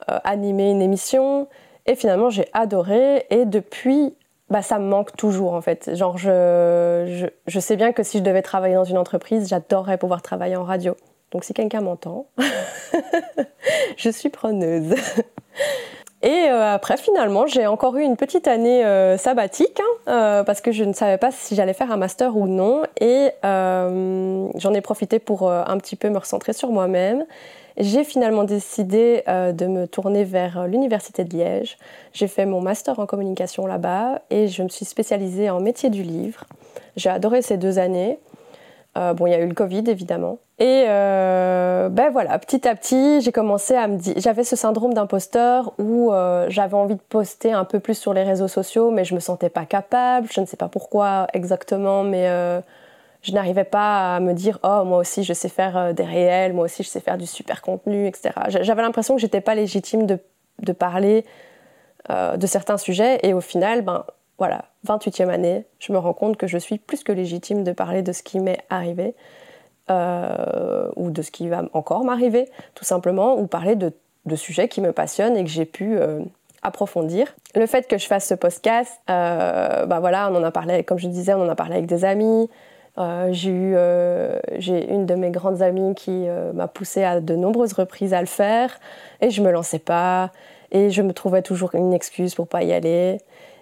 animer 0.06 0.70
une 0.70 0.82
émission. 0.82 1.48
Et 1.86 1.94
finalement, 1.94 2.30
j'ai 2.30 2.48
adoré 2.52 3.26
et 3.30 3.44
depuis 3.44 4.14
bah, 4.50 4.62
ça 4.62 4.78
me 4.78 4.86
manque 4.86 5.16
toujours 5.16 5.54
en 5.54 5.60
fait. 5.60 5.94
Genre, 5.94 6.18
je, 6.18 7.28
je, 7.46 7.60
sais 7.60 7.76
bien 7.76 7.92
que 7.92 8.02
si 8.02 8.18
je 8.18 8.22
devais 8.22 8.42
travailler 8.42 8.74
dans 8.74 8.84
une 8.84 8.98
entreprise, 8.98 9.48
j'adorerais 9.48 9.98
pouvoir 9.98 10.22
travailler 10.22 10.56
en 10.56 10.64
radio. 10.64 10.96
Donc, 11.32 11.44
si 11.44 11.52
quelqu'un 11.52 11.80
m'entend, 11.80 12.26
je 13.96 14.10
suis 14.10 14.28
preneuse. 14.28 14.94
Et 16.26 16.50
euh, 16.50 16.74
après, 16.74 16.96
finalement, 16.96 17.46
j'ai 17.46 17.68
encore 17.68 17.96
eu 17.96 18.02
une 18.02 18.16
petite 18.16 18.48
année 18.48 18.84
euh, 18.84 19.16
sabbatique 19.16 19.80
hein, 19.80 20.10
euh, 20.10 20.42
parce 20.42 20.60
que 20.60 20.72
je 20.72 20.82
ne 20.82 20.92
savais 20.92 21.18
pas 21.18 21.30
si 21.30 21.54
j'allais 21.54 21.72
faire 21.72 21.92
un 21.92 21.96
master 21.96 22.36
ou 22.36 22.48
non. 22.48 22.82
Et 23.00 23.30
j'en 23.44 24.74
ai 24.74 24.80
profité 24.80 25.20
pour 25.20 25.48
un 25.48 25.78
petit 25.78 25.94
peu 25.94 26.10
me 26.10 26.18
recentrer 26.18 26.52
sur 26.52 26.70
moi-même 26.70 27.24
j'ai 27.78 28.04
finalement 28.04 28.44
décidé 28.44 29.22
de 29.26 29.66
me 29.66 29.86
tourner 29.86 30.24
vers 30.24 30.66
l'Université 30.66 31.24
de 31.24 31.36
Liège. 31.36 31.76
J'ai 32.14 32.26
fait 32.26 32.46
mon 32.46 32.62
master 32.62 32.98
en 33.00 33.04
communication 33.04 33.66
là-bas 33.66 34.22
et 34.30 34.48
je 34.48 34.62
me 34.62 34.70
suis 34.70 34.86
spécialisée 34.86 35.50
en 35.50 35.60
métier 35.60 35.90
du 35.90 36.02
livre. 36.02 36.44
J'ai 36.96 37.10
adoré 37.10 37.42
ces 37.42 37.58
deux 37.58 37.78
années. 37.78 38.18
Euh, 38.96 39.12
bon, 39.14 39.26
il 39.26 39.30
y 39.30 39.34
a 39.34 39.38
eu 39.38 39.46
le 39.46 39.54
Covid 39.54 39.84
évidemment. 39.86 40.38
Et 40.58 40.84
ben 40.86 42.10
voilà, 42.10 42.38
petit 42.38 42.66
à 42.66 42.74
petit, 42.74 43.20
j'ai 43.20 43.30
commencé 43.30 43.74
à 43.74 43.88
me 43.88 43.98
dire. 43.98 44.14
J'avais 44.16 44.42
ce 44.42 44.56
syndrome 44.56 44.94
d'imposteur 44.94 45.74
où 45.78 46.10
j'avais 46.48 46.74
envie 46.74 46.94
de 46.94 47.00
poster 47.00 47.52
un 47.52 47.64
peu 47.64 47.78
plus 47.78 47.94
sur 47.94 48.14
les 48.14 48.22
réseaux 48.22 48.48
sociaux, 48.48 48.90
mais 48.90 49.04
je 49.04 49.14
me 49.14 49.20
sentais 49.20 49.50
pas 49.50 49.66
capable. 49.66 50.28
Je 50.32 50.40
ne 50.40 50.46
sais 50.46 50.56
pas 50.56 50.68
pourquoi 50.68 51.26
exactement, 51.34 52.04
mais 52.04 52.26
je 53.26 53.32
n'arrivais 53.32 53.64
pas 53.64 54.16
à 54.16 54.20
me 54.20 54.32
dire 54.32 54.58
oh 54.62 54.84
moi 54.84 54.98
aussi 54.98 55.24
je 55.24 55.32
sais 55.32 55.48
faire 55.48 55.76
euh, 55.76 55.92
des 55.92 56.04
réels, 56.04 56.52
moi 56.52 56.66
aussi 56.66 56.82
je 56.84 56.88
sais 56.88 57.00
faire 57.00 57.18
du 57.18 57.26
super 57.26 57.60
contenu, 57.60 58.06
etc. 58.06 58.30
J'avais 58.48 58.82
l'impression 58.82 59.16
que 59.16 59.20
j'étais 59.20 59.40
pas 59.40 59.54
légitime 59.56 60.06
de, 60.06 60.18
de 60.62 60.72
parler 60.72 61.24
euh, 62.10 62.36
de 62.36 62.46
certains 62.46 62.78
sujets 62.78 63.18
et 63.22 63.34
au 63.34 63.40
final, 63.40 63.82
ben 63.82 64.04
voilà, 64.38 64.66
28e 64.86 65.28
année, 65.28 65.66
je 65.78 65.92
me 65.92 65.98
rends 65.98 66.12
compte 66.12 66.36
que 66.36 66.46
je 66.46 66.58
suis 66.58 66.78
plus 66.78 67.04
que 67.04 67.12
légitime 67.12 67.64
de 67.64 67.72
parler 67.72 68.02
de 68.02 68.12
ce 68.12 68.22
qui 68.22 68.38
m'est 68.38 68.60
arrivé 68.70 69.14
euh, 69.90 70.90
ou 70.96 71.10
de 71.10 71.22
ce 71.22 71.30
qui 71.30 71.48
va 71.48 71.64
encore 71.72 72.04
m'arriver, 72.04 72.48
tout 72.74 72.84
simplement, 72.84 73.38
ou 73.38 73.46
parler 73.46 73.76
de, 73.76 73.92
sujets 74.34 74.68
qui 74.68 74.80
me 74.80 74.92
passionnent 74.92 75.36
et 75.36 75.44
que 75.44 75.50
j'ai 75.50 75.64
pu 75.64 75.98
approfondir. 76.62 77.36
Le 77.54 77.66
fait 77.66 77.86
que 77.86 77.96
je 77.96 78.06
fasse 78.06 78.26
ce 78.26 78.34
podcast, 78.34 79.00
ben 79.06 80.00
voilà, 80.00 80.28
on 80.32 80.34
en 80.34 80.42
a 80.42 80.50
parlé, 80.50 80.82
comme 80.82 80.98
je 80.98 81.06
disais, 81.06 81.32
on 81.32 81.42
en 81.42 81.48
a 81.48 81.54
parlé 81.54 81.76
avec 81.76 81.86
des 81.86 82.04
amis. 82.04 82.48
Euh, 82.98 83.28
j'ai 83.30 83.50
eu 83.50 83.74
euh, 83.76 84.38
j'ai 84.58 84.90
une 84.90 85.04
de 85.04 85.14
mes 85.14 85.30
grandes 85.30 85.60
amies 85.60 85.94
qui 85.94 86.28
euh, 86.28 86.54
m'a 86.54 86.66
poussée 86.66 87.04
à 87.04 87.20
de 87.20 87.36
nombreuses 87.36 87.74
reprises 87.74 88.14
à 88.14 88.20
le 88.20 88.26
faire 88.26 88.80
et 89.20 89.28
je 89.30 89.42
me 89.42 89.50
lançais 89.50 89.78
pas 89.78 90.32
et 90.72 90.88
je 90.88 91.02
me 91.02 91.12
trouvais 91.12 91.42
toujours 91.42 91.74
une 91.74 91.92
excuse 91.92 92.34
pour 92.34 92.48
pas 92.48 92.62
y 92.62 92.72
aller 92.72 93.18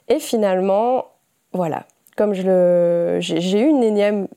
et 0.08 0.18
finalement 0.18 1.06
voilà 1.52 1.84
comme 2.16 2.34
je 2.34 3.16
j'ai 3.20 3.60
eu 3.60 3.66
une 3.66 3.82
énième 3.82 4.28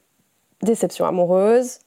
déception 0.62 1.06
amoureuse 1.06 1.80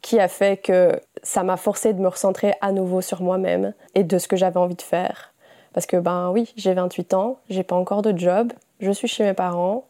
qui 0.00 0.18
a 0.18 0.28
fait 0.28 0.56
que 0.56 1.00
ça 1.22 1.42
m'a 1.42 1.56
forcé 1.56 1.92
de 1.92 2.00
me 2.00 2.08
recentrer 2.08 2.54
à 2.60 2.72
nouveau 2.72 3.00
sur 3.00 3.22
moi-même 3.22 3.74
et 3.94 4.04
de 4.04 4.18
ce 4.18 4.28
que 4.28 4.36
j'avais 4.36 4.58
envie 4.58 4.74
de 4.74 4.82
faire 4.82 5.32
parce 5.72 5.86
que 5.86 5.96
ben 5.96 6.30
oui 6.30 6.52
j'ai 6.56 6.74
28 6.74 7.14
ans 7.14 7.38
j'ai 7.48 7.62
pas 7.62 7.76
encore 7.76 8.02
de 8.02 8.16
job 8.16 8.52
je 8.80 8.90
suis 8.90 9.08
chez 9.08 9.24
mes 9.24 9.34
parents 9.34 9.86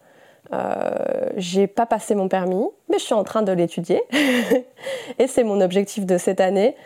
j'ai 1.37 1.67
pas 1.67 1.87
passé 1.87 2.15
mon 2.15 2.29
permis, 2.29 2.67
mais 2.89 2.99
je 2.99 3.05
suis 3.05 3.15
en 3.15 3.25
train 3.25 3.43
de 3.43 3.53
l'étudier. 3.53 4.03
et 5.19 5.27
c'est 5.27 5.45
mon 5.45 5.61
objectif 5.61 6.07
de 6.07 6.19
cette 6.19 6.41
année. 6.41 6.77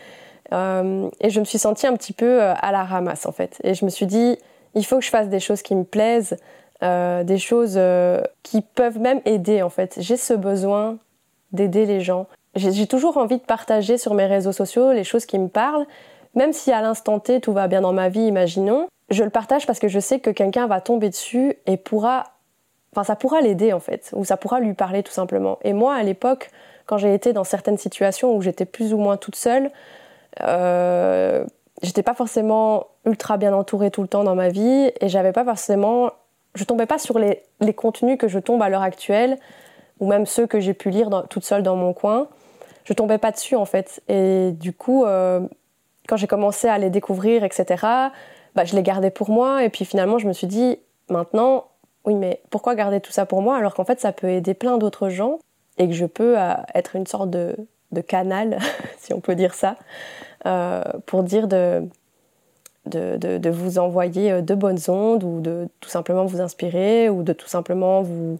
et 0.53 1.31
je 1.31 1.41
me 1.41 1.45
suis 1.45 1.59
sentie 1.59 1.87
un 1.87 1.97
petit 1.97 2.13
peu 2.13 2.43
à 2.43 2.73
la 2.73 2.85
ramasse 2.85 3.27
en 3.27 3.33
fait. 3.33 3.59
Et 3.65 3.75
je 3.75 3.85
me 3.85 3.91
suis 3.91 4.07
dit, 4.07 4.39
il 4.77 4.85
faut 4.85 4.99
que 4.99 5.05
je 5.05 5.11
fasse 5.11 5.29
des 5.29 5.41
choses 5.41 5.63
qui 5.63 5.75
me 5.75 5.85
plaisent, 5.85 6.37
des 6.81 7.39
choses 7.39 7.81
qui 8.43 8.61
peuvent 8.61 9.01
même 9.01 9.21
aider 9.25 9.63
en 9.63 9.71
fait. 9.71 9.97
J'ai 9.99 10.17
ce 10.17 10.35
besoin 10.35 10.99
d'aider 11.53 11.87
les 11.87 12.01
gens. 12.01 12.27
J'ai 12.55 12.87
toujours 12.87 13.17
envie 13.17 13.39
de 13.39 13.43
partager 13.43 13.99
sur 13.99 14.15
mes 14.15 14.27
réseaux 14.27 14.53
sociaux 14.53 14.93
les 14.93 15.05
choses 15.05 15.27
qui 15.27 15.39
me 15.39 15.49
parlent, 15.49 15.87
même 16.35 16.53
si 16.53 16.73
à 16.73 16.81
l'instant 16.81 17.19
T 17.19 17.41
tout 17.41 17.53
va 17.53 17.69
bien 17.69 17.81
dans 17.81 17.93
ma 17.93 18.09
vie, 18.09 18.27
imaginons. 18.27 18.87
Je 19.11 19.25
le 19.25 19.31
partage 19.31 19.67
parce 19.67 19.79
que 19.79 19.89
je 19.89 20.01
sais 20.01 20.21
que 20.21 20.31
quelqu'un 20.31 20.67
va 20.67 20.81
tomber 20.81 21.09
dessus 21.11 21.57
et 21.67 21.77
pourra, 21.77 22.25
enfin 22.93 23.05
ça 23.05 23.15
pourra 23.15 23.41
l'aider 23.41 23.73
en 23.73 23.81
fait, 23.81 24.11
ou 24.15 24.25
ça 24.25 24.37
pourra 24.37 24.61
lui 24.61 24.75
parler 24.75 25.03
tout 25.03 25.13
simplement. 25.13 25.59
Et 25.63 25.73
moi 25.73 25.95
à 25.95 26.03
l'époque, 26.03 26.51
quand 26.87 26.99
j'ai 26.99 27.15
été 27.15 27.33
dans 27.33 27.45
certaines 27.45 27.79
situations 27.79 28.35
où 28.35 28.43
j'étais 28.43 28.65
plus 28.65 28.95
ou 28.95 28.99
moins 28.99 29.17
toute 29.17 29.37
seule, 29.37 29.71
euh, 30.43 31.45
j'étais 31.83 32.03
pas 32.03 32.15
forcément 32.15 32.87
ultra 33.05 33.37
bien 33.37 33.55
entourée 33.55 33.91
tout 33.91 34.03
le 34.03 34.09
temps 34.09 34.25
dans 34.25 34.35
ma 34.35 34.49
vie 34.49 34.91
et 35.01 35.09
j'avais 35.09 35.33
pas 35.33 35.45
forcément, 35.45 36.11
je 36.55 36.65
tombais 36.65 36.87
pas 36.87 36.99
sur 36.99 37.19
les, 37.19 37.43
contenus 37.75 38.19
que 38.19 38.29
je 38.29 38.39
tombe 38.39 38.63
à 38.63 38.69
l'heure 38.69 38.83
actuelle 38.83 39.39
ou 40.01 40.09
même 40.09 40.27
ceux 40.27 40.47
que 40.47 40.61
j'ai 40.61 40.75
pu 40.75 40.91
lire 40.91 41.11
toute 41.31 41.45
seule 41.45 41.63
dans 41.63 41.77
mon 41.77 41.93
coin, 41.93 42.29
je 42.85 42.93
tombais 42.93 43.19
pas 43.19 43.31
dessus 43.31 43.57
en 43.57 43.65
fait. 43.65 44.03
Et 44.09 44.53
du 44.53 44.73
coup, 44.73 45.05
euh, 45.05 45.41
quand 46.07 46.17
j'ai 46.17 46.27
commencé 46.27 46.69
à 46.69 46.79
les 46.79 46.91
découvrir, 46.91 47.45
etc., 47.45 47.85
bah, 48.55 48.65
je 48.65 48.75
les 48.75 48.83
gardais 48.83 49.11
pour 49.11 49.31
moi. 49.31 49.65
Et 49.65 49.69
puis 49.69 49.85
finalement, 49.85 50.19
je 50.19 50.27
me 50.27 50.33
suis 50.33 50.47
dit, 50.47 50.79
maintenant, 51.09 51.67
oui, 52.05 52.15
mais 52.15 52.41
pourquoi 52.51 52.75
garder 52.75 53.01
tout 53.01 53.13
ça 53.13 53.27
pour 53.27 53.43
moi 53.43 53.57
alors 53.57 53.75
qu'en 53.75 53.85
fait, 53.85 54.01
ça 54.01 54.13
peut 54.13 54.29
aider 54.29 54.55
plein 54.55 54.79
d'autres 54.79 55.09
gens 55.09 55.39
et 55.79 55.89
que 55.89 55.95
je 55.95 56.07
peux 56.07 56.39
euh, 56.39 56.55
être 56.75 56.97
une 56.97 57.07
sorte 57.07 57.31
de, 57.31 57.57
canal, 58.09 58.59
si 58.99 59.13
on 59.13 59.21
peut 59.21 59.35
dire 59.35 59.55
ça, 59.55 59.77
pour 61.07 61.23
dire 61.23 61.49
de, 61.49 61.89
vous 63.49 63.79
envoyer 63.79 64.43
de 64.43 64.55
bonnes 64.55 64.79
ondes 64.89 65.25
ou 65.25 65.41
de 65.41 65.69
tout 65.81 65.89
simplement 65.89 66.25
vous 66.25 66.41
inspirer 66.41 67.09
ou 67.09 67.23
de 67.23 67.33
tout 67.33 67.49
simplement 67.49 68.03
vous 68.03 68.39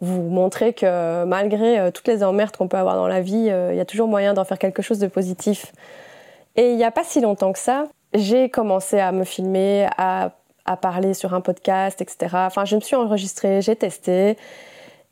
montrer 0.00 0.72
que 0.72 1.24
malgré 1.24 1.78
euh, 1.78 1.90
toutes 1.90 2.08
les 2.08 2.22
emmerdes 2.22 2.56
qu'on 2.56 2.68
peut 2.68 2.76
avoir 2.76 2.96
dans 2.96 3.08
la 3.08 3.20
vie, 3.20 3.48
euh, 3.50 3.72
il 3.72 3.76
y 3.76 3.80
a 3.80 3.84
toujours 3.84 4.08
moyen 4.08 4.34
d'en 4.34 4.44
faire 4.44 4.58
quelque 4.58 4.82
chose 4.82 4.98
de 4.98 5.08
positif. 5.08 5.72
Et 6.56 6.70
il 6.70 6.76
n'y 6.76 6.84
a 6.84 6.90
pas 6.90 7.04
si 7.04 7.20
longtemps 7.20 7.52
que 7.52 7.58
ça, 7.58 7.86
j'ai 8.14 8.48
commencé 8.48 8.98
à 8.98 9.12
me 9.12 9.24
filmer, 9.24 9.88
à, 9.96 10.32
à, 10.64 10.76
parler 10.76 11.14
sur 11.14 11.34
un 11.34 11.40
podcast, 11.40 12.00
etc. 12.00 12.28
Enfin, 12.32 12.64
je 12.64 12.76
me 12.76 12.80
suis 12.80 12.96
enregistrée, 12.96 13.60
j'ai 13.62 13.76
testé, 13.76 14.36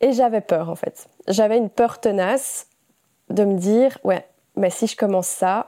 et 0.00 0.12
j'avais 0.12 0.40
peur 0.40 0.70
en 0.70 0.76
fait. 0.76 1.08
J'avais 1.28 1.58
une 1.58 1.70
peur 1.70 2.00
tenace 2.00 2.66
de 3.30 3.44
me 3.44 3.58
dire, 3.58 3.98
ouais, 4.04 4.24
mais 4.56 4.70
si 4.70 4.86
je 4.86 4.96
commence 4.96 5.26
ça, 5.26 5.66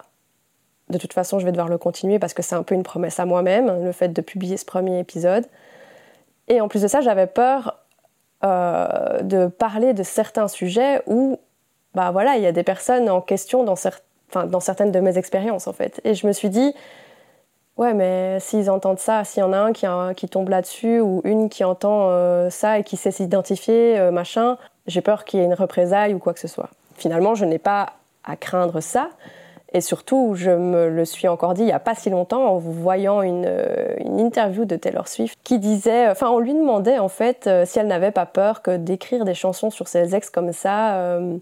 de 0.91 0.99
toute 0.99 1.13
façon, 1.13 1.39
je 1.39 1.45
vais 1.45 1.53
devoir 1.53 1.69
le 1.69 1.79
continuer 1.79 2.19
parce 2.19 2.35
que 2.35 2.43
c'est 2.43 2.55
un 2.55 2.63
peu 2.63 2.75
une 2.75 2.83
promesse 2.83 3.21
à 3.21 3.27
moi-même, 3.27 3.85
le 3.85 3.93
fait 3.93 4.09
de 4.09 4.21
publier 4.21 4.57
ce 4.57 4.65
premier 4.65 4.99
épisode. 4.99 5.47
Et 6.49 6.61
en 6.61 6.69
plus 6.69 6.83
de 6.83 6.89
ça, 6.89 7.01
j'avais 7.01 7.27
peur 7.27 7.77
euh, 8.45 9.21
de 9.23 9.47
parler 9.49 9.93
de 9.93 10.03
certains 10.03 10.49
sujets 10.49 11.03
où 11.07 11.39
bah 11.95 12.11
voilà, 12.11 12.37
il 12.37 12.43
y 12.43 12.47
a 12.47 12.53
des 12.53 12.63
personnes 12.63 13.11
en 13.11 13.21
question 13.21 13.65
dans, 13.65 13.75
certaines 14.61 14.93
de 14.93 15.01
mes 15.01 15.19
expériences 15.19 15.67
en 15.67 15.73
fait. 15.73 16.01
Et 16.05 16.15
je 16.15 16.27
me 16.27 16.33
suis 16.33 16.49
dit, 16.49 16.73
ouais, 17.77 17.95
mais 17.95 18.39
s'ils 18.41 18.71
entendent 18.71 19.01
ça, 19.01 19.25
s'il 19.25 19.41
y 19.41 19.43
en 19.43 19.53
a 19.53 19.59
un 19.59 19.73
qui, 19.73 19.87
qui 20.17 20.29
tombe 20.29 20.49
là-dessus 20.49 21.01
ou 21.01 21.21
une 21.25 21.49
qui 21.49 21.65
entend 21.65 22.11
euh, 22.11 22.51
ça 22.51 22.79
et 22.79 22.85
qui 22.85 22.97
sait 22.97 23.11
s'identifier, 23.11 23.99
euh, 23.99 24.11
machin, 24.11 24.59
j'ai 24.87 25.01
peur 25.01 25.25
qu'il 25.25 25.41
y 25.41 25.43
ait 25.43 25.47
une 25.47 25.55
représaille 25.55 26.15
ou 26.15 26.19
quoi 26.19 26.33
que 26.35 26.41
ce 26.41 26.49
soit. 26.49 26.71
Finalement, 26.95 27.35
je 27.35 27.45
n'ai 27.45 27.59
pas 27.59 27.95
à 28.25 28.37
craindre 28.37 28.81
ça. 28.81 29.11
Et 29.73 29.83
surtout, 29.83 30.33
je 30.35 30.51
me 30.51 30.89
le 30.89 31.05
suis 31.05 31.29
encore 31.29 31.53
dit 31.53 31.63
il 31.63 31.67
n'y 31.67 31.73
a 31.73 31.79
pas 31.79 31.95
si 31.95 32.09
longtemps 32.09 32.47
en 32.47 32.59
voyant 32.59 33.21
une, 33.21 33.45
euh, 33.47 33.97
une, 33.99 34.19
interview 34.19 34.65
de 34.65 34.77
Taylor 34.77 35.09
Swift 35.09 35.39
qui 35.45 35.59
disait, 35.59 36.09
enfin 36.09 36.31
on 36.31 36.39
lui 36.39 36.55
demandait 36.55 36.99
en 36.99 37.09
fait 37.09 37.47
euh, 37.47 37.67
si 37.67 37.79
elle 37.79 37.87
n'avait 37.87 38.11
pas 38.11 38.25
peur 38.25 38.63
que 38.63 38.77
d'écrire 38.77 39.27
des 39.27 39.35
chansons 39.35 39.69
sur 39.69 39.87
ses 39.87 40.15
ex 40.15 40.31
comme 40.31 40.53
ça, 40.53 40.95
euh, 40.95 41.37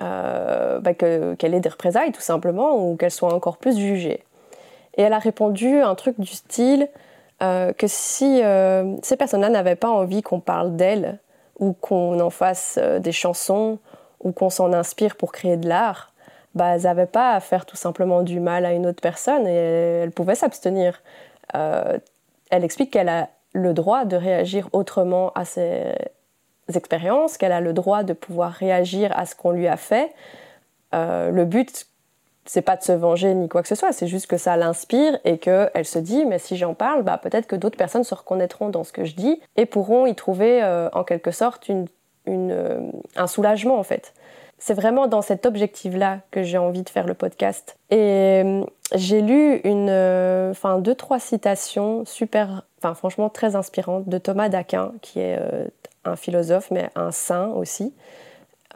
bah, 0.00 0.92
qu'elle 0.92 1.54
ait 1.54 1.60
des 1.60 1.68
représailles 1.70 2.12
tout 2.12 2.20
simplement 2.20 2.76
ou 2.76 2.96
qu'elle 2.96 3.10
soit 3.10 3.32
encore 3.32 3.56
plus 3.56 3.78
jugée. 3.78 4.22
Et 4.98 5.02
elle 5.02 5.14
a 5.14 5.18
répondu 5.18 5.80
un 5.80 5.94
truc 5.94 6.20
du 6.20 6.34
style 6.34 6.88
que 7.40 7.86
si 7.86 8.40
ces 9.02 9.16
personnes-là 9.16 9.50
n'avaient 9.50 9.76
pas 9.76 9.90
envie 9.90 10.22
qu'on 10.22 10.40
parle 10.40 10.74
d'elles 10.76 11.18
ou 11.58 11.74
qu'on 11.74 12.18
en 12.20 12.30
fasse 12.30 12.78
des 12.78 13.12
chansons 13.12 13.78
ou 14.24 14.32
qu'on 14.32 14.48
s'en 14.48 14.72
inspire 14.72 15.16
pour 15.16 15.32
créer 15.32 15.58
de 15.58 15.68
l'art, 15.68 16.12
bah, 16.56 16.76
elles 16.76 17.06
pas 17.06 17.34
à 17.34 17.40
faire 17.40 17.66
tout 17.66 17.76
simplement 17.76 18.22
du 18.22 18.40
mal 18.40 18.64
à 18.64 18.72
une 18.72 18.86
autre 18.86 19.02
personne 19.02 19.46
et 19.46 20.00
elles 20.02 20.10
pouvaient 20.10 20.34
s'abstenir. 20.34 21.02
Euh, 21.54 21.98
elle 22.50 22.64
explique 22.64 22.90
qu'elle 22.90 23.10
a 23.10 23.28
le 23.52 23.74
droit 23.74 24.06
de 24.06 24.16
réagir 24.16 24.70
autrement 24.72 25.32
à 25.34 25.44
ses 25.44 25.92
expériences, 26.74 27.36
qu'elle 27.36 27.52
a 27.52 27.60
le 27.60 27.74
droit 27.74 28.04
de 28.04 28.14
pouvoir 28.14 28.52
réagir 28.52 29.12
à 29.16 29.26
ce 29.26 29.34
qu'on 29.34 29.50
lui 29.50 29.68
a 29.68 29.76
fait. 29.76 30.14
Euh, 30.94 31.30
le 31.30 31.44
but, 31.44 31.86
c'est 32.46 32.62
pas 32.62 32.76
de 32.76 32.82
se 32.82 32.92
venger 32.92 33.34
ni 33.34 33.50
quoi 33.50 33.60
que 33.60 33.68
ce 33.68 33.74
soit, 33.74 33.92
c'est 33.92 34.06
juste 34.06 34.26
que 34.26 34.38
ça 34.38 34.56
l'inspire 34.56 35.18
et 35.24 35.36
qu'elle 35.36 35.84
se 35.84 35.98
dit, 35.98 36.24
mais 36.24 36.38
si 36.38 36.56
j'en 36.56 36.72
parle, 36.72 37.02
bah, 37.02 37.18
peut-être 37.18 37.46
que 37.46 37.56
d'autres 37.56 37.76
personnes 37.76 38.04
se 38.04 38.14
reconnaîtront 38.14 38.70
dans 38.70 38.82
ce 38.82 38.92
que 38.92 39.04
je 39.04 39.14
dis 39.14 39.40
et 39.56 39.66
pourront 39.66 40.06
y 40.06 40.14
trouver 40.14 40.62
euh, 40.62 40.88
en 40.94 41.04
quelque 41.04 41.32
sorte 41.32 41.70
un 42.26 43.26
soulagement 43.26 43.78
en 43.78 43.82
fait 43.82 44.14
c'est 44.58 44.74
vraiment 44.74 45.06
dans 45.06 45.22
cet 45.22 45.46
objectif-là 45.46 46.20
que 46.30 46.42
j'ai 46.42 46.58
envie 46.58 46.82
de 46.82 46.88
faire 46.88 47.06
le 47.06 47.14
podcast. 47.14 47.76
Et 47.90 48.42
euh, 48.44 48.64
j'ai 48.94 49.20
lu 49.20 49.56
une, 49.64 49.88
euh, 49.90 50.50
enfin 50.50 50.78
deux 50.78 50.94
trois 50.94 51.18
citations 51.18 52.04
super, 52.04 52.64
enfin 52.78 52.94
franchement 52.94 53.28
très 53.28 53.54
inspirantes 53.54 54.08
de 54.08 54.18
Thomas 54.18 54.48
d'Aquin, 54.48 54.92
qui 55.02 55.20
est 55.20 55.38
euh, 55.38 55.66
un 56.04 56.16
philosophe 56.16 56.70
mais 56.70 56.88
un 56.94 57.10
saint 57.10 57.48
aussi. 57.48 57.92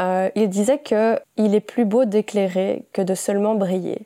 il 0.00 0.49
disait 0.49 0.78
que 0.78 1.18
il 1.37 1.54
est 1.54 1.60
plus 1.60 1.84
beau 1.84 2.04
d'éclairer 2.04 2.84
que 2.92 3.02
de 3.02 3.14
seulement 3.14 3.54
briller. 3.54 4.02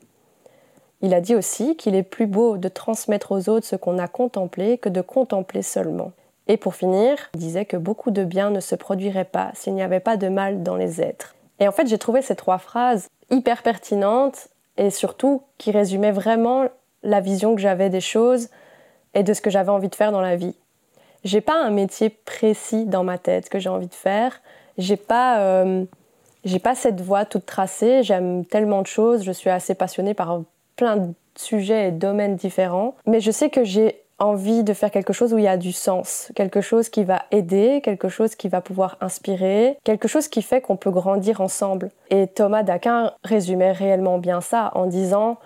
Il 1.01 1.13
a 1.13 1.21
dit 1.21 1.35
aussi 1.35 1.75
qu'il 1.75 1.93
est 1.93 2.03
plus 2.03 2.25
beau 2.25 2.57
de 2.57 2.67
transmettre 2.69 3.31
aux 3.31 3.49
autres 3.49 3.67
ce 3.67 3.75
qu'on 3.75 3.99
a 3.99 4.07
contemplé 4.07 4.77
que 4.77 4.89
de 4.89 5.01
contempler 5.01 5.61
seulement. 5.61 6.13
Et 6.47 6.57
pour 6.57 6.75
finir, 6.75 7.17
il 7.33 7.39
disait 7.39 7.65
que 7.65 7.77
beaucoup 7.77 8.11
de 8.11 8.23
bien 8.23 8.49
ne 8.49 8.59
se 8.59 8.75
produirait 8.75 9.25
pas 9.25 9.51
s'il 9.55 9.73
n'y 9.73 9.81
avait 9.81 9.99
pas 9.99 10.15
de 10.15 10.29
mal 10.29 10.63
dans 10.63 10.75
les 10.75 11.01
êtres. 11.01 11.34
Et 11.59 11.67
en 11.67 11.71
fait, 11.71 11.87
j'ai 11.87 11.97
trouvé 11.97 12.21
ces 12.21 12.35
trois 12.35 12.57
phrases 12.57 13.07
hyper 13.29 13.63
pertinentes 13.63 14.49
et 14.77 14.89
surtout 14.89 15.43
qui 15.57 15.71
résumaient 15.71 16.11
vraiment 16.11 16.65
la 17.03 17.21
vision 17.21 17.55
que 17.55 17.61
j'avais 17.61 17.89
des 17.89 18.01
choses 18.01 18.49
et 19.13 19.23
de 19.23 19.33
ce 19.33 19.41
que 19.41 19.49
j'avais 19.49 19.69
envie 19.69 19.89
de 19.89 19.95
faire 19.95 20.11
dans 20.11 20.21
la 20.21 20.35
vie. 20.35 20.55
J'ai 21.23 21.41
pas 21.41 21.59
un 21.63 21.71
métier 21.71 22.09
précis 22.09 22.85
dans 22.85 23.03
ma 23.03 23.17
tête 23.17 23.49
que 23.49 23.57
j'ai 23.57 23.69
envie 23.69 23.87
de 23.87 23.93
faire. 23.93 24.41
J'ai 24.77 24.97
pas, 24.97 25.39
euh, 25.39 25.85
pas 26.61 26.75
cette 26.75 27.01
voie 27.01 27.25
toute 27.25 27.45
tracée. 27.45 28.03
J'aime 28.03 28.45
tellement 28.45 28.81
de 28.81 28.87
choses. 28.87 29.23
Je 29.23 29.31
suis 29.31 29.49
assez 29.49 29.73
passionnée 29.73 30.13
par 30.13 30.41
plein 30.75 30.97
de 30.97 31.13
sujets 31.35 31.87
et 31.87 31.91
domaines 31.91 32.35
différents. 32.35 32.95
Mais 33.07 33.21
je 33.21 33.31
sais 33.31 33.49
que 33.49 33.63
j'ai 33.63 34.04
envie 34.19 34.63
de 34.63 34.73
faire 34.73 34.91
quelque 34.91 35.13
chose 35.13 35.33
où 35.33 35.37
il 35.37 35.43
y 35.43 35.47
a 35.47 35.57
du 35.57 35.73
sens, 35.73 36.31
quelque 36.35 36.61
chose 36.61 36.89
qui 36.89 37.03
va 37.03 37.23
aider, 37.31 37.81
quelque 37.83 38.07
chose 38.07 38.35
qui 38.35 38.47
va 38.47 38.61
pouvoir 38.61 38.97
inspirer, 39.01 39.77
quelque 39.83 40.07
chose 40.07 40.27
qui 40.27 40.41
fait 40.41 40.61
qu'on 40.61 40.77
peut 40.77 40.91
grandir 40.91 41.41
ensemble. 41.41 41.91
Et 42.09 42.27
Thomas 42.27 42.63
d'Aquin 42.63 43.11
résumait 43.23 43.73
réellement 43.73 44.17
bien 44.17 44.39
ça 44.41 44.71
en 44.75 44.85
disant 44.85 45.37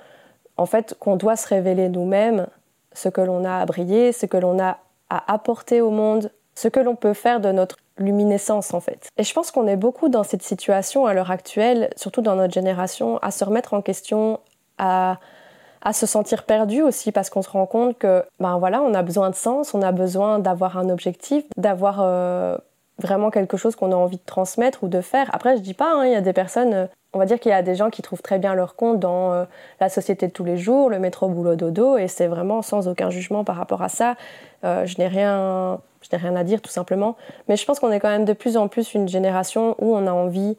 en 0.58 0.66
fait 0.66 0.96
qu'on 1.00 1.16
doit 1.16 1.36
se 1.36 1.48
révéler 1.48 1.90
nous-mêmes 1.90 2.48
ce 2.94 3.10
que 3.10 3.22
l'on 3.22 3.44
a 3.44 3.58
à 3.58 3.66
briller, 3.66 4.12
ce 4.12 4.26
que 4.26 4.38
l'on 4.38 4.60
a 4.60 4.78
à 5.10 5.34
apporter 5.34 5.82
au 5.82 5.90
monde, 5.90 6.32
ce 6.54 6.68
que 6.68 6.80
l'on 6.80 6.96
peut 6.96 7.14
faire 7.14 7.40
de 7.40 7.52
notre 7.52 7.78
luminescence 7.98 8.74
en 8.74 8.80
fait. 8.80 9.10
Et 9.18 9.24
je 9.24 9.34
pense 9.34 9.50
qu'on 9.50 9.68
est 9.68 9.78
beaucoup 9.78 10.10
dans 10.10 10.24
cette 10.24 10.44
situation 10.44 11.06
à 11.08 11.14
l'heure 11.14 11.32
actuelle, 11.32 11.90
surtout 11.96 12.22
dans 12.22 12.36
notre 12.36 12.54
génération, 12.54 13.18
à 13.20 13.32
se 13.32 13.44
remettre 13.44 13.74
en 13.74 13.82
question, 13.82 14.40
à 14.78 15.18
à 15.82 15.94
se 15.94 16.06
sentir 16.06 16.44
perdu 16.44 16.82
aussi 16.82 17.12
parce 17.12 17.30
qu'on 17.30 17.42
se 17.42 17.50
rend 17.50 17.66
compte 17.66 17.98
que 17.98 18.24
ben 18.40 18.58
voilà, 18.58 18.82
on 18.82 18.94
a 18.94 19.02
besoin 19.02 19.30
de 19.30 19.36
sens, 19.36 19.74
on 19.74 19.82
a 19.82 19.92
besoin 19.92 20.40
d'avoir 20.40 20.78
un 20.78 20.90
objectif, 20.90 21.44
d'avoir 21.58 22.00
euh, 22.02 22.58
vraiment 23.00 23.32
quelque 23.32 23.58
chose 23.58 23.76
qu'on 23.76 23.92
a 23.92 23.96
envie 23.96 24.18
de 24.18 24.26
transmettre 24.26 24.84
ou 24.84 24.88
de 24.88 25.02
faire. 25.02 25.30
Après, 25.34 25.56
je 25.58 25.62
dis 25.62 25.74
pas, 25.74 25.94
hein, 25.94 26.06
il 26.06 26.12
y 26.12 26.16
a 26.16 26.22
des 26.22 26.34
personnes, 26.34 26.74
euh, 26.74 26.86
on 27.14 27.20
va 27.20 27.26
dire 27.26 27.40
qu'il 27.40 27.52
y 27.52 27.56
a 27.56 27.62
des 27.62 27.76
gens 27.76 27.90
qui 27.90 28.02
trouvent 28.02 28.22
très 28.22 28.40
bien 28.40 28.56
leur 28.56 28.76
compte 28.76 29.00
dans 29.00 29.32
euh, 29.32 29.46
la 29.80 29.90
société 29.90 30.28
de 30.28 30.34
tous 30.34 30.44
les 30.44 30.58
jours, 30.58 30.90
le 30.90 31.00
métro 31.00 31.30
boulot 31.30 31.56
dodo, 31.56 31.98
et 31.98 32.08
c'est 32.08 32.28
vraiment 32.28 32.62
sans 32.62 32.88
aucun 32.88 33.10
jugement 33.10 33.44
par 33.44 33.56
rapport 33.56 33.82
à 33.82 33.90
ça. 33.90 34.16
je 34.64 34.98
n'ai 34.98 35.08
rien, 35.08 35.80
je 36.02 36.10
n'ai 36.12 36.22
rien 36.22 36.36
à 36.36 36.44
dire 36.44 36.62
tout 36.62 36.72
simplement. 36.72 37.16
Mais 37.48 37.56
je 37.56 37.66
pense 37.66 37.80
qu'on 37.80 37.92
est 37.92 38.00
quand 38.00 38.10
même 38.10 38.26
de 38.26 38.34
plus 38.34 38.58
en 38.58 38.68
plus 38.68 38.94
une 38.94 39.08
génération 39.08 39.76
où 39.80 39.96
on 39.96 40.06
a 40.08 40.12
envie 40.12 40.58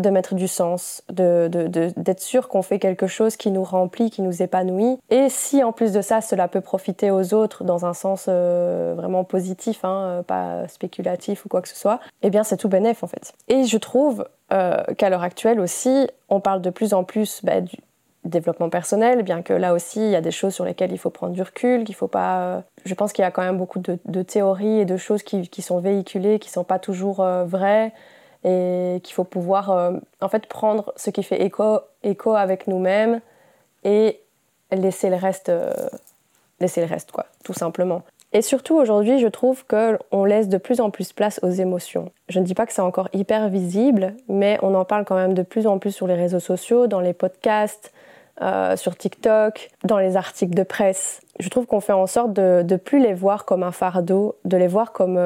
de 0.00 0.10
mettre 0.10 0.34
du 0.34 0.48
sens, 0.48 1.02
d'être 1.08 1.50
de, 1.50 1.68
de, 1.68 2.14
sûr 2.18 2.48
qu'on 2.48 2.62
fait 2.62 2.80
quelque 2.80 3.06
chose 3.06 3.36
qui 3.36 3.50
nous 3.52 3.62
remplit, 3.62 4.10
qui 4.10 4.22
nous 4.22 4.42
épanouit. 4.42 4.98
Et 5.10 5.28
si 5.28 5.62
en 5.62 5.72
plus 5.72 5.92
de 5.92 6.02
ça, 6.02 6.20
cela 6.20 6.48
peut 6.48 6.60
profiter 6.60 7.12
aux 7.12 7.32
autres 7.32 7.62
dans 7.62 7.86
un 7.86 7.94
sens 7.94 8.26
euh, 8.28 8.94
vraiment 8.96 9.22
positif, 9.22 9.84
hein, 9.84 10.02
euh, 10.04 10.22
pas 10.22 10.66
spéculatif 10.66 11.44
ou 11.44 11.48
quoi 11.48 11.62
que 11.62 11.68
ce 11.68 11.76
soit, 11.76 12.00
eh 12.22 12.30
bien 12.30 12.42
c'est 12.42 12.56
tout 12.56 12.68
bénéf 12.68 13.04
en 13.04 13.06
fait. 13.06 13.32
Et 13.48 13.64
je 13.64 13.78
trouve 13.78 14.26
euh, 14.52 14.82
qu'à 14.98 15.10
l'heure 15.10 15.22
actuelle 15.22 15.60
aussi, 15.60 16.08
on 16.28 16.40
parle 16.40 16.60
de 16.60 16.70
plus 16.70 16.92
en 16.92 17.04
plus 17.04 17.40
bah, 17.44 17.60
du 17.60 17.76
développement 18.24 18.70
personnel, 18.70 19.22
bien 19.22 19.42
que 19.42 19.52
là 19.52 19.74
aussi 19.74 20.00
il 20.00 20.10
y 20.10 20.16
a 20.16 20.20
des 20.20 20.32
choses 20.32 20.54
sur 20.54 20.64
lesquelles 20.64 20.90
il 20.90 20.98
faut 20.98 21.10
prendre 21.10 21.34
du 21.34 21.42
recul, 21.42 21.84
qu'il 21.84 21.94
faut 21.94 22.08
pas. 22.08 22.64
Je 22.84 22.94
pense 22.94 23.12
qu'il 23.12 23.22
y 23.22 23.26
a 23.26 23.30
quand 23.30 23.42
même 23.42 23.58
beaucoup 23.58 23.78
de, 23.78 24.22
théories 24.22 24.80
et 24.80 24.84
de 24.86 24.96
choses 24.96 25.22
qui, 25.22 25.48
qui, 25.48 25.62
sont 25.62 25.78
véhiculées, 25.78 26.40
qui 26.40 26.50
sont 26.50 26.64
pas 26.64 26.80
toujours 26.80 27.16
vraies 27.44 27.92
et 28.44 29.00
qu'il 29.02 29.14
faut 29.14 29.24
pouvoir 29.24 29.70
euh, 29.70 29.92
en 30.20 30.28
fait 30.28 30.46
prendre 30.46 30.92
ce 30.96 31.10
qui 31.10 31.22
fait 31.22 31.42
écho, 31.42 31.80
écho 32.02 32.34
avec 32.34 32.66
nous-mêmes 32.66 33.20
et 33.84 34.20
laisser 34.70 35.08
le 35.08 35.16
reste 35.16 35.48
euh, 35.48 35.72
laisser 36.60 36.80
le 36.80 36.86
reste 36.86 37.10
quoi 37.10 37.26
tout 37.42 37.54
simplement 37.54 38.02
et 38.32 38.42
surtout 38.42 38.76
aujourd'hui 38.76 39.18
je 39.18 39.28
trouve 39.28 39.64
qu'on 39.66 40.24
laisse 40.24 40.48
de 40.48 40.58
plus 40.58 40.80
en 40.80 40.90
plus 40.90 41.12
place 41.12 41.40
aux 41.42 41.50
émotions 41.50 42.12
je 42.28 42.38
ne 42.38 42.44
dis 42.44 42.54
pas 42.54 42.66
que 42.66 42.72
c'est 42.72 42.82
encore 42.82 43.08
hyper 43.12 43.48
visible 43.48 44.14
mais 44.28 44.58
on 44.62 44.74
en 44.74 44.84
parle 44.84 45.04
quand 45.04 45.16
même 45.16 45.34
de 45.34 45.42
plus 45.42 45.66
en 45.66 45.78
plus 45.78 45.92
sur 45.92 46.06
les 46.06 46.14
réseaux 46.14 46.40
sociaux 46.40 46.86
dans 46.86 47.00
les 47.00 47.14
podcasts 47.14 47.92
euh, 48.42 48.74
sur 48.76 48.96
TikTok, 48.96 49.70
dans 49.84 49.98
les 49.98 50.16
articles 50.16 50.56
de 50.56 50.64
presse. 50.64 51.20
Je 51.38 51.48
trouve 51.48 51.66
qu'on 51.66 51.78
fait 51.78 51.92
en 51.92 52.08
sorte 52.08 52.32
de 52.32 52.64
ne 52.68 52.76
plus 52.76 52.98
les 52.98 53.14
voir 53.14 53.44
comme 53.44 53.62
un 53.62 53.70
fardeau, 53.70 54.34
de 54.44 54.56
les 54.56 54.66
voir 54.66 54.90
comme 54.90 55.20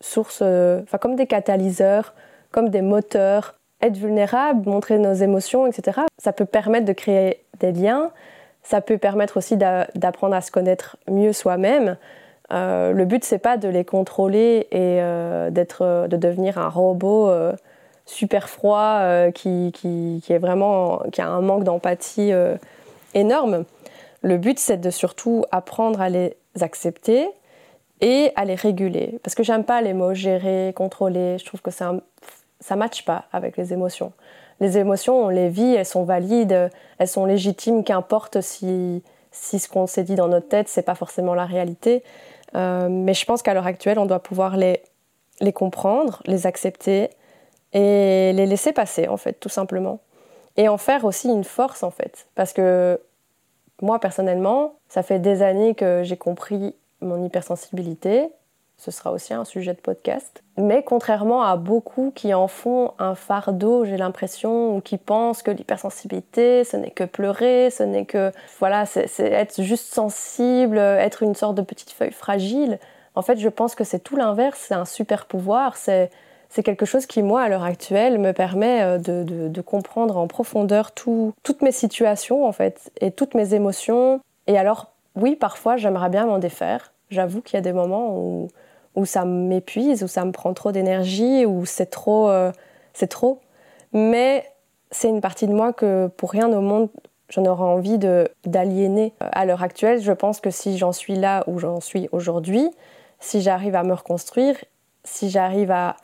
source, 0.00 0.40
enfin 0.40 0.98
comme 0.98 1.16
des 1.16 1.26
catalyseurs 1.26 2.14
comme 2.54 2.68
des 2.68 2.82
moteurs. 2.82 3.56
Être 3.82 3.96
vulnérable, 3.96 4.70
montrer 4.70 4.98
nos 4.98 5.12
émotions, 5.12 5.66
etc. 5.66 6.02
Ça 6.18 6.32
peut 6.32 6.44
permettre 6.44 6.86
de 6.86 6.92
créer 6.92 7.44
des 7.58 7.72
liens. 7.72 8.12
Ça 8.62 8.80
peut 8.80 8.96
permettre 8.96 9.36
aussi 9.36 9.56
d'apprendre 9.56 10.36
à 10.36 10.40
se 10.40 10.52
connaître 10.52 10.96
mieux 11.10 11.32
soi-même. 11.32 11.96
Euh, 12.52 12.92
le 12.92 13.04
but 13.06 13.24
c'est 13.24 13.38
pas 13.38 13.56
de 13.56 13.68
les 13.68 13.84
contrôler 13.84 14.68
et 14.70 15.00
euh, 15.00 15.50
d'être, 15.50 16.06
de 16.08 16.16
devenir 16.16 16.56
un 16.58 16.68
robot 16.68 17.28
euh, 17.28 17.52
super 18.06 18.48
froid 18.48 19.00
qui, 19.34 19.72
qui, 19.74 20.22
qui, 20.24 20.32
est 20.32 20.38
vraiment 20.38 21.00
qui 21.10 21.20
a 21.20 21.28
un 21.28 21.40
manque 21.40 21.64
d'empathie 21.64 22.32
énorme. 23.14 23.64
Le 24.22 24.36
but 24.38 24.58
c'est 24.58 24.76
de 24.76 24.90
surtout 24.90 25.44
apprendre 25.50 26.00
à 26.00 26.08
les 26.08 26.36
accepter 26.60 27.28
et 28.00 28.30
à 28.36 28.44
les 28.44 28.54
réguler. 28.54 29.18
Parce 29.22 29.34
que 29.34 29.42
j'aime 29.42 29.64
pas 29.64 29.80
les 29.80 29.94
mots 29.94 30.14
gérer, 30.14 30.72
contrôler. 30.76 31.38
Je 31.38 31.44
trouve 31.46 31.62
que 31.62 31.70
c'est 31.70 31.84
un, 31.84 32.00
ça 32.64 32.76
matche 32.76 33.04
pas 33.04 33.26
avec 33.30 33.58
les 33.58 33.74
émotions. 33.74 34.12
Les 34.58 34.78
émotions, 34.78 35.26
on 35.26 35.28
les 35.28 35.50
vit, 35.50 35.74
elles 35.74 35.84
sont 35.84 36.04
valides, 36.04 36.70
elles 36.98 37.08
sont 37.08 37.26
légitimes, 37.26 37.84
qu'importe 37.84 38.40
si, 38.40 39.02
si 39.32 39.58
ce 39.58 39.68
qu'on 39.68 39.86
s'est 39.86 40.02
dit 40.02 40.14
dans 40.14 40.28
notre 40.28 40.48
tête, 40.48 40.68
c'est 40.70 40.82
pas 40.82 40.94
forcément 40.94 41.34
la 41.34 41.44
réalité. 41.44 42.02
Euh, 42.54 42.88
mais 42.88 43.12
je 43.12 43.26
pense 43.26 43.42
qu'à 43.42 43.52
l'heure 43.52 43.66
actuelle, 43.66 43.98
on 43.98 44.06
doit 44.06 44.20
pouvoir 44.20 44.56
les, 44.56 44.80
les 45.42 45.52
comprendre, 45.52 46.22
les 46.24 46.46
accepter 46.46 47.10
et 47.74 48.32
les 48.32 48.46
laisser 48.46 48.72
passer, 48.72 49.08
en 49.08 49.18
fait, 49.18 49.34
tout 49.34 49.50
simplement. 49.50 50.00
Et 50.56 50.66
en 50.66 50.78
faire 50.78 51.04
aussi 51.04 51.28
une 51.28 51.44
force, 51.44 51.82
en 51.82 51.90
fait. 51.90 52.28
Parce 52.34 52.54
que 52.54 52.98
moi, 53.82 53.98
personnellement, 53.98 54.76
ça 54.88 55.02
fait 55.02 55.18
des 55.18 55.42
années 55.42 55.74
que 55.74 56.00
j'ai 56.02 56.16
compris 56.16 56.74
mon 57.02 57.22
hypersensibilité, 57.22 58.30
ce 58.76 58.90
sera 58.90 59.12
aussi 59.12 59.32
un 59.32 59.44
sujet 59.44 59.72
de 59.72 59.80
podcast. 59.80 60.42
Mais 60.56 60.82
contrairement 60.82 61.42
à 61.42 61.56
beaucoup 61.56 62.12
qui 62.14 62.34
en 62.34 62.48
font 62.48 62.92
un 62.98 63.14
fardeau, 63.14 63.84
j'ai 63.84 63.96
l'impression, 63.96 64.76
ou 64.76 64.80
qui 64.80 64.98
pensent 64.98 65.42
que 65.42 65.50
l'hypersensibilité, 65.50 66.64
ce 66.64 66.76
n'est 66.76 66.90
que 66.90 67.04
pleurer, 67.04 67.70
ce 67.70 67.82
n'est 67.82 68.04
que, 68.04 68.32
voilà, 68.58 68.86
c'est 68.86 69.08
être 69.18 69.62
juste 69.62 69.92
sensible, 69.92 70.78
être 70.78 71.22
une 71.22 71.34
sorte 71.34 71.56
de 71.56 71.62
petite 71.62 71.90
feuille 71.90 72.12
fragile. 72.12 72.78
En 73.14 73.22
fait, 73.22 73.38
je 73.38 73.48
pense 73.48 73.74
que 73.74 73.84
c'est 73.84 74.00
tout 74.00 74.16
l'inverse, 74.16 74.66
c'est 74.68 74.74
un 74.74 74.84
super 74.84 75.26
pouvoir, 75.26 75.76
c'est 75.76 76.10
quelque 76.64 76.86
chose 76.86 77.06
qui, 77.06 77.22
moi, 77.22 77.42
à 77.42 77.48
l'heure 77.48 77.64
actuelle, 77.64 78.18
me 78.18 78.32
permet 78.32 78.82
euh, 78.82 78.98
de, 78.98 79.48
de, 79.48 79.60
comprendre 79.60 80.16
en 80.16 80.28
profondeur 80.28 80.92
tout, 80.92 81.32
toutes 81.42 81.62
mes 81.62 81.72
situations, 81.72 82.46
en 82.46 82.52
fait, 82.52 82.92
et 83.00 83.10
toutes 83.10 83.34
mes 83.34 83.54
émotions. 83.54 84.20
Et 84.46 84.56
alors, 84.56 84.92
oui, 85.16 85.34
parfois, 85.34 85.76
j'aimerais 85.76 86.10
bien 86.10 86.26
m'en 86.26 86.38
défaire. 86.38 86.92
J'avoue 87.10 87.40
qu'il 87.40 87.56
y 87.56 87.58
a 87.58 87.62
des 87.62 87.72
moments 87.72 88.16
où, 88.16 88.48
où 88.94 89.04
ça 89.04 89.24
m'épuise, 89.24 90.02
où 90.02 90.08
ça 90.08 90.24
me 90.24 90.32
prend 90.32 90.54
trop 90.54 90.72
d'énergie, 90.72 91.46
où 91.46 91.66
c'est 91.66 91.86
trop, 91.86 92.28
euh, 92.28 92.52
c'est 92.92 93.08
trop. 93.08 93.40
Mais 93.92 94.44
c'est 94.90 95.08
une 95.08 95.20
partie 95.20 95.46
de 95.46 95.52
moi 95.52 95.72
que 95.72 96.08
pour 96.16 96.30
rien 96.30 96.52
au 96.52 96.60
monde 96.60 96.88
j'en 97.28 97.44
aurais 97.46 97.64
envie 97.64 97.98
de 97.98 98.28
d'aliéner. 98.44 99.12
À 99.20 99.46
l'heure 99.46 99.62
actuelle, 99.62 100.00
je 100.00 100.12
pense 100.12 100.40
que 100.40 100.50
si 100.50 100.78
j'en 100.78 100.92
suis 100.92 101.16
là 101.16 101.44
où 101.46 101.58
j'en 101.58 101.80
suis 101.80 102.08
aujourd'hui, 102.12 102.70
si 103.18 103.40
j'arrive 103.40 103.74
à 103.74 103.82
me 103.82 103.94
reconstruire, 103.94 104.56
si 105.04 105.30
j'arrive 105.30 105.70
à, 105.70 105.96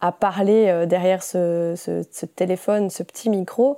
à 0.00 0.12
parler 0.12 0.68
euh, 0.68 0.86
derrière 0.86 1.22
ce, 1.22 1.74
ce, 1.76 2.26
téléphone, 2.26 2.90
ce 2.90 3.02
petit 3.02 3.30
micro, 3.30 3.76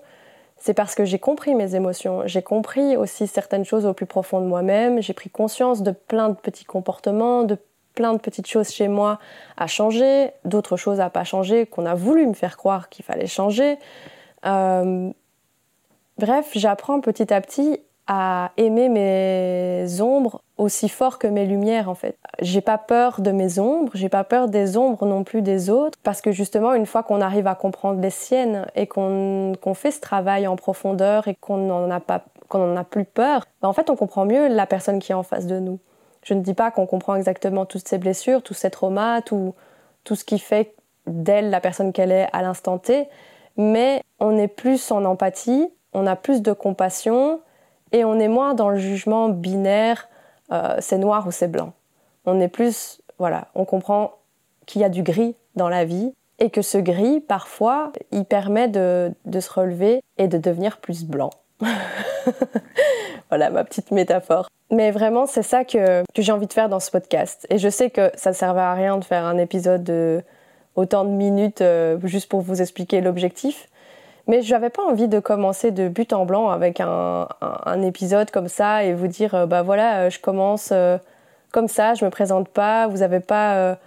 c'est 0.56 0.74
parce 0.74 0.94
que 0.94 1.04
j'ai 1.04 1.18
compris 1.18 1.54
mes 1.54 1.74
émotions, 1.74 2.22
j'ai 2.26 2.42
compris 2.42 2.96
aussi 2.96 3.26
certaines 3.26 3.64
choses 3.64 3.86
au 3.86 3.94
plus 3.94 4.06
profond 4.06 4.40
de 4.40 4.46
moi-même, 4.46 5.00
j'ai 5.00 5.12
pris 5.12 5.30
conscience 5.30 5.82
de 5.82 5.92
plein 5.92 6.30
de 6.30 6.34
petits 6.34 6.64
comportements, 6.64 7.44
de 7.44 7.56
plein 7.94 8.12
de 8.12 8.18
petites 8.18 8.46
choses 8.46 8.70
chez 8.70 8.88
moi 8.88 9.18
à 9.56 9.66
changer, 9.66 10.30
d'autres 10.44 10.76
choses 10.76 11.00
à 11.00 11.10
pas 11.10 11.24
changer, 11.24 11.66
qu'on 11.66 11.86
a 11.86 11.94
voulu 11.94 12.26
me 12.26 12.34
faire 12.34 12.56
croire 12.56 12.88
qu'il 12.88 13.04
fallait 13.04 13.26
changer. 13.26 13.78
Euh, 14.46 15.10
bref, 16.18 16.50
j'apprends 16.54 17.00
petit 17.00 17.32
à 17.32 17.40
petit 17.40 17.80
à 18.08 18.52
aimer 18.56 18.88
mes 18.88 20.00
ombres 20.00 20.42
aussi 20.56 20.88
fort 20.88 21.18
que 21.18 21.26
mes 21.26 21.44
lumières 21.44 21.90
en 21.90 21.94
fait. 21.94 22.16
J'ai 22.40 22.62
pas 22.62 22.78
peur 22.78 23.20
de 23.20 23.30
mes 23.30 23.58
ombres, 23.58 23.92
j'ai 23.94 24.08
pas 24.08 24.24
peur 24.24 24.48
des 24.48 24.78
ombres 24.78 25.04
non 25.04 25.24
plus 25.24 25.42
des 25.42 25.68
autres 25.68 25.98
parce 26.02 26.22
que 26.22 26.32
justement 26.32 26.72
une 26.72 26.86
fois 26.86 27.02
qu'on 27.02 27.20
arrive 27.20 27.46
à 27.46 27.54
comprendre 27.54 28.00
les 28.00 28.10
siennes 28.10 28.66
et 28.74 28.86
qu'on 28.86 29.54
fait 29.74 29.90
ce 29.90 30.00
travail 30.00 30.46
en 30.46 30.56
profondeur 30.56 31.28
et 31.28 31.34
qu'on 31.34 31.58
n'en 31.58 31.90
a 31.90 32.00
pas 32.00 32.24
qu'on 32.48 32.72
en 32.72 32.76
a 32.78 32.84
plus 32.84 33.04
peur, 33.04 33.44
ben, 33.60 33.68
en 33.68 33.74
fait 33.74 33.90
on 33.90 33.96
comprend 33.96 34.24
mieux 34.24 34.48
la 34.48 34.64
personne 34.64 35.00
qui 35.00 35.12
est 35.12 35.14
en 35.14 35.22
face 35.22 35.46
de 35.46 35.58
nous. 35.58 35.78
Je 36.28 36.34
ne 36.34 36.42
dis 36.42 36.52
pas 36.52 36.70
qu'on 36.70 36.84
comprend 36.84 37.16
exactement 37.16 37.64
toutes 37.64 37.88
ces 37.88 37.96
blessures, 37.96 38.42
tous 38.42 38.52
ces 38.52 38.68
traumas, 38.68 39.22
tout, 39.22 39.54
tout 40.04 40.14
ce 40.14 40.26
qui 40.26 40.38
fait 40.38 40.74
d'elle 41.06 41.48
la 41.48 41.58
personne 41.58 41.90
qu'elle 41.90 42.12
est 42.12 42.28
à 42.34 42.42
l'instant 42.42 42.76
T, 42.76 43.08
mais 43.56 44.02
on 44.20 44.36
est 44.36 44.46
plus 44.46 44.90
en 44.90 45.06
empathie, 45.06 45.70
on 45.94 46.06
a 46.06 46.16
plus 46.16 46.42
de 46.42 46.52
compassion 46.52 47.40
et 47.92 48.04
on 48.04 48.18
est 48.18 48.28
moins 48.28 48.52
dans 48.52 48.68
le 48.68 48.76
jugement 48.76 49.30
binaire, 49.30 50.06
euh, 50.52 50.76
c'est 50.80 50.98
noir 50.98 51.26
ou 51.26 51.30
c'est 51.30 51.48
blanc. 51.48 51.72
On 52.26 52.38
est 52.40 52.48
plus, 52.48 53.00
voilà, 53.18 53.48
on 53.54 53.64
comprend 53.64 54.12
qu'il 54.66 54.82
y 54.82 54.84
a 54.84 54.90
du 54.90 55.02
gris 55.02 55.34
dans 55.56 55.70
la 55.70 55.86
vie 55.86 56.12
et 56.40 56.50
que 56.50 56.60
ce 56.60 56.76
gris, 56.76 57.20
parfois, 57.20 57.90
il 58.12 58.26
permet 58.26 58.68
de, 58.68 59.14
de 59.24 59.40
se 59.40 59.50
relever 59.50 60.02
et 60.18 60.28
de 60.28 60.36
devenir 60.36 60.76
plus 60.76 61.06
blanc. 61.06 61.30
voilà 63.28 63.50
ma 63.50 63.64
petite 63.64 63.90
métaphore. 63.90 64.48
Mais 64.70 64.90
vraiment, 64.90 65.26
c'est 65.26 65.42
ça 65.42 65.64
que, 65.64 66.02
j'ai 66.16 66.32
envie 66.32 66.46
de 66.46 66.52
faire 66.52 66.68
dans 66.68 66.80
ce 66.80 66.90
podcast. 66.90 67.46
Et 67.48 67.58
je 67.58 67.68
sais 67.68 67.90
que 67.90 68.10
ça 68.14 68.30
ne 68.30 68.34
servait 68.34 68.60
à 68.60 68.74
rien 68.74 68.98
de 68.98 69.04
faire 69.04 69.24
un 69.24 69.38
épisode 69.38 69.82
de 69.82 70.22
autant 70.76 71.04
de 71.04 71.10
minutes 71.10 71.62
euh, 71.62 71.98
juste 72.04 72.28
pour 72.28 72.42
vous 72.42 72.60
expliquer 72.60 73.00
l'objectif. 73.00 73.68
Mais 74.26 74.42
je 74.42 74.52
n'avais 74.52 74.68
pas 74.68 74.82
envie 74.82 75.08
de 75.08 75.20
commencer 75.20 75.70
de 75.70 75.88
but 75.88 76.12
en 76.12 76.26
blanc 76.26 76.50
avec 76.50 76.80
un, 76.80 77.26
épisode 77.82 78.30
comme 78.30 78.48
ça 78.48 78.84
et 78.84 78.92
vous 78.92 79.06
dire, 79.06 79.34
euh, 79.34 79.46
bah 79.46 79.62
voilà, 79.62 80.00
euh, 80.00 80.10
je 80.10 80.20
commence 80.20 80.72
comme 81.50 81.68
ça, 81.68 81.94
je 81.94 82.04
me 82.04 82.10
présente 82.10 82.48
pas, 82.50 82.88
vous 82.88 82.98
n'avez 82.98 83.20
pas, 83.20 83.78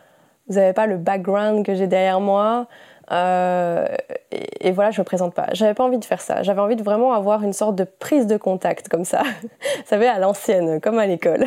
pas 0.49 0.87
le 0.87 0.97
background 0.97 1.63
que 1.63 1.75
j'ai 1.75 1.85
derrière 1.85 2.19
moi. 2.19 2.65
Euh, 3.11 3.85
et, 4.31 4.71
voilà, 4.71 4.91
je 4.91 5.01
me 5.01 5.05
présente 5.05 5.33
pas. 5.33 5.47
J'avais 5.53 5.73
pas 5.73 5.83
envie 5.83 5.97
de 5.97 6.05
faire 6.05 6.21
ça. 6.21 6.43
J'avais 6.43 6.61
envie 6.61 6.75
de 6.75 6.83
vraiment 6.83 7.13
avoir 7.13 7.43
une 7.43 7.53
sorte 7.53 7.75
de 7.75 7.83
prise 7.83 8.27
de 8.27 8.37
contact 8.37 8.87
comme 8.87 9.05
ça. 9.05 9.23
Vous 9.41 9.85
savez, 9.85 10.07
à 10.07 10.19
l'ancienne, 10.19 10.79
comme 10.79 10.97
à 10.97 11.05
l'école. 11.05 11.45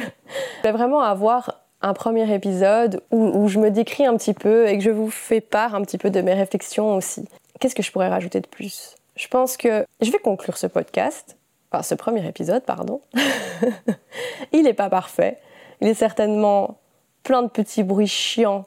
J'avais 0.63 0.77
vraiment 0.77 1.01
avoir 1.01 1.65
un 1.81 1.93
premier 1.93 2.33
épisode 2.33 3.03
où, 3.11 3.47
je 3.49 3.59
me 3.59 3.71
décris 3.71 4.07
un 4.07 4.17
petit 4.17 4.35
peu 4.35 4.69
et 4.69 4.79
que 4.79 4.83
je 4.83 4.91
vous 4.91 5.11
fais 5.11 5.43
part 5.43 5.75
un 5.75 5.83
petit 5.83 5.99
peu 5.99 6.09
de 6.09 6.23
mes 6.23 6.33
réflexions 6.33 6.95
aussi. 6.95 7.29
Qu'est-ce 7.61 7.75
que 7.75 7.83
je 7.83 7.93
pourrais 7.93 8.09
rajouter 8.09 8.41
de 8.41 8.47
plus? 8.47 8.95
Je 9.17 9.29
pense 9.29 9.59
que 9.59 9.85
je 10.01 10.11
vais 10.11 10.19
conclure 10.19 10.57
ce 10.57 10.67
podcast, 10.67 11.37
enfin 11.71 11.83
ce 11.83 11.95
premier 11.95 12.27
épisode, 12.27 12.63
pardon. 12.63 13.03
Il 14.53 14.63
n'est 14.63 14.73
pas 14.73 14.89
parfait. 14.89 15.37
Il 15.83 15.89
est 15.89 15.95
certainement 15.95 16.79
plein 17.23 17.43
de 17.43 17.49
petits 17.49 17.83
bruits 17.83 18.07
chiants 18.07 18.65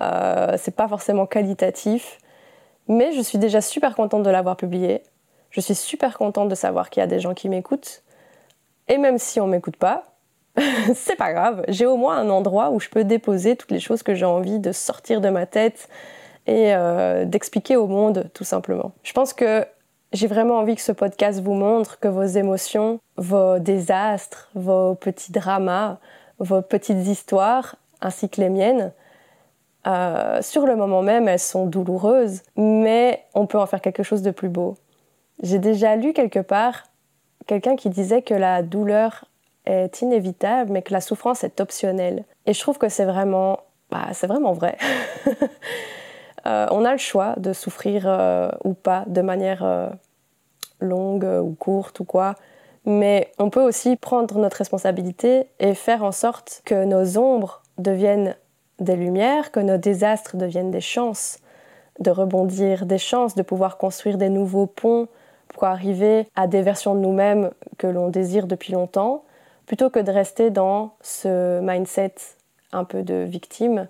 euh, 0.00 0.56
c'est 0.58 0.74
pas 0.74 0.88
forcément 0.88 1.26
qualitatif, 1.26 2.18
mais 2.88 3.12
je 3.12 3.20
suis 3.20 3.38
déjà 3.38 3.60
super 3.60 3.94
contente 3.94 4.22
de 4.22 4.30
l'avoir 4.30 4.56
publié. 4.56 5.02
Je 5.50 5.60
suis 5.60 5.74
super 5.74 6.18
contente 6.18 6.48
de 6.48 6.54
savoir 6.54 6.90
qu'il 6.90 7.00
y 7.00 7.04
a 7.04 7.06
des 7.06 7.20
gens 7.20 7.34
qui 7.34 7.48
m'écoutent. 7.48 8.02
Et 8.88 8.98
même 8.98 9.18
si 9.18 9.40
on 9.40 9.46
m'écoute 9.46 9.76
pas, 9.76 10.04
c'est 10.94 11.16
pas 11.16 11.32
grave. 11.32 11.64
J'ai 11.68 11.86
au 11.86 11.96
moins 11.96 12.16
un 12.16 12.30
endroit 12.30 12.70
où 12.70 12.80
je 12.80 12.88
peux 12.88 13.04
déposer 13.04 13.56
toutes 13.56 13.70
les 13.70 13.80
choses 13.80 14.02
que 14.02 14.14
j'ai 14.14 14.24
envie 14.24 14.58
de 14.58 14.72
sortir 14.72 15.20
de 15.20 15.28
ma 15.28 15.46
tête 15.46 15.88
et 16.46 16.74
euh, 16.74 17.24
d'expliquer 17.24 17.76
au 17.76 17.86
monde 17.86 18.30
tout 18.34 18.44
simplement. 18.44 18.92
Je 19.02 19.12
pense 19.12 19.32
que 19.32 19.64
j'ai 20.12 20.26
vraiment 20.26 20.58
envie 20.58 20.76
que 20.76 20.82
ce 20.82 20.92
podcast 20.92 21.40
vous 21.40 21.54
montre 21.54 21.98
que 21.98 22.08
vos 22.08 22.22
émotions, 22.22 23.00
vos 23.16 23.58
désastres, 23.58 24.50
vos 24.54 24.94
petits 24.94 25.32
dramas, 25.32 25.98
vos 26.38 26.62
petites 26.62 27.06
histoires, 27.06 27.76
ainsi 28.00 28.28
que 28.28 28.40
les 28.40 28.48
miennes, 28.48 28.92
euh, 29.86 30.40
sur 30.42 30.66
le 30.66 30.76
moment 30.76 31.02
même, 31.02 31.28
elles 31.28 31.38
sont 31.38 31.66
douloureuses, 31.66 32.42
mais 32.56 33.24
on 33.34 33.46
peut 33.46 33.58
en 33.58 33.66
faire 33.66 33.80
quelque 33.80 34.02
chose 34.02 34.22
de 34.22 34.30
plus 34.30 34.48
beau. 34.48 34.76
J'ai 35.42 35.58
déjà 35.58 35.96
lu 35.96 36.12
quelque 36.12 36.38
part 36.38 36.84
quelqu'un 37.46 37.76
qui 37.76 37.90
disait 37.90 38.22
que 38.22 38.34
la 38.34 38.62
douleur 38.62 39.26
est 39.66 40.00
inévitable, 40.00 40.72
mais 40.72 40.82
que 40.82 40.92
la 40.92 41.00
souffrance 41.00 41.44
est 41.44 41.60
optionnelle. 41.60 42.24
Et 42.46 42.54
je 42.54 42.60
trouve 42.60 42.78
que 42.78 42.88
c'est 42.88 43.04
vraiment, 43.04 43.60
bah, 43.90 44.08
c'est 44.12 44.26
vraiment 44.26 44.52
vrai. 44.52 44.76
Euh, 46.46 46.66
on 46.72 46.84
a 46.84 46.92
le 46.92 46.98
choix 46.98 47.36
de 47.38 47.54
souffrir 47.54 48.04
euh, 48.06 48.50
ou 48.64 48.74
pas 48.74 49.04
de 49.06 49.22
manière 49.22 49.90
longue 50.78 51.24
ou 51.24 51.54
courte 51.54 52.00
ou 52.00 52.04
quoi. 52.04 52.34
Mais 52.84 53.32
on 53.38 53.48
peut 53.48 53.62
aussi 53.62 53.96
prendre 53.96 54.38
notre 54.38 54.58
responsabilité 54.58 55.46
et 55.58 55.74
faire 55.74 56.04
en 56.04 56.12
sorte 56.12 56.60
que 56.66 56.84
nos 56.84 57.16
ombres 57.16 57.62
deviennent 57.78 58.36
des 58.80 58.96
lumières, 58.96 59.50
que 59.50 59.60
nos 59.60 59.76
désastres 59.76 60.36
deviennent 60.36 60.70
des 60.70 60.80
chances 60.80 61.38
de 62.00 62.10
rebondir, 62.10 62.86
des 62.86 62.98
chances 62.98 63.34
de 63.34 63.42
pouvoir 63.42 63.78
construire 63.78 64.18
des 64.18 64.28
nouveaux 64.28 64.66
ponts 64.66 65.08
pour 65.48 65.64
arriver 65.64 66.26
à 66.34 66.46
des 66.46 66.62
versions 66.62 66.94
de 66.94 67.00
nous-mêmes 67.00 67.50
que 67.78 67.86
l'on 67.86 68.08
désire 68.08 68.46
depuis 68.46 68.72
longtemps, 68.72 69.24
plutôt 69.66 69.90
que 69.90 70.00
de 70.00 70.10
rester 70.10 70.50
dans 70.50 70.94
ce 71.00 71.60
mindset 71.60 72.14
un 72.72 72.84
peu 72.84 73.02
de 73.02 73.14
victime 73.14 73.88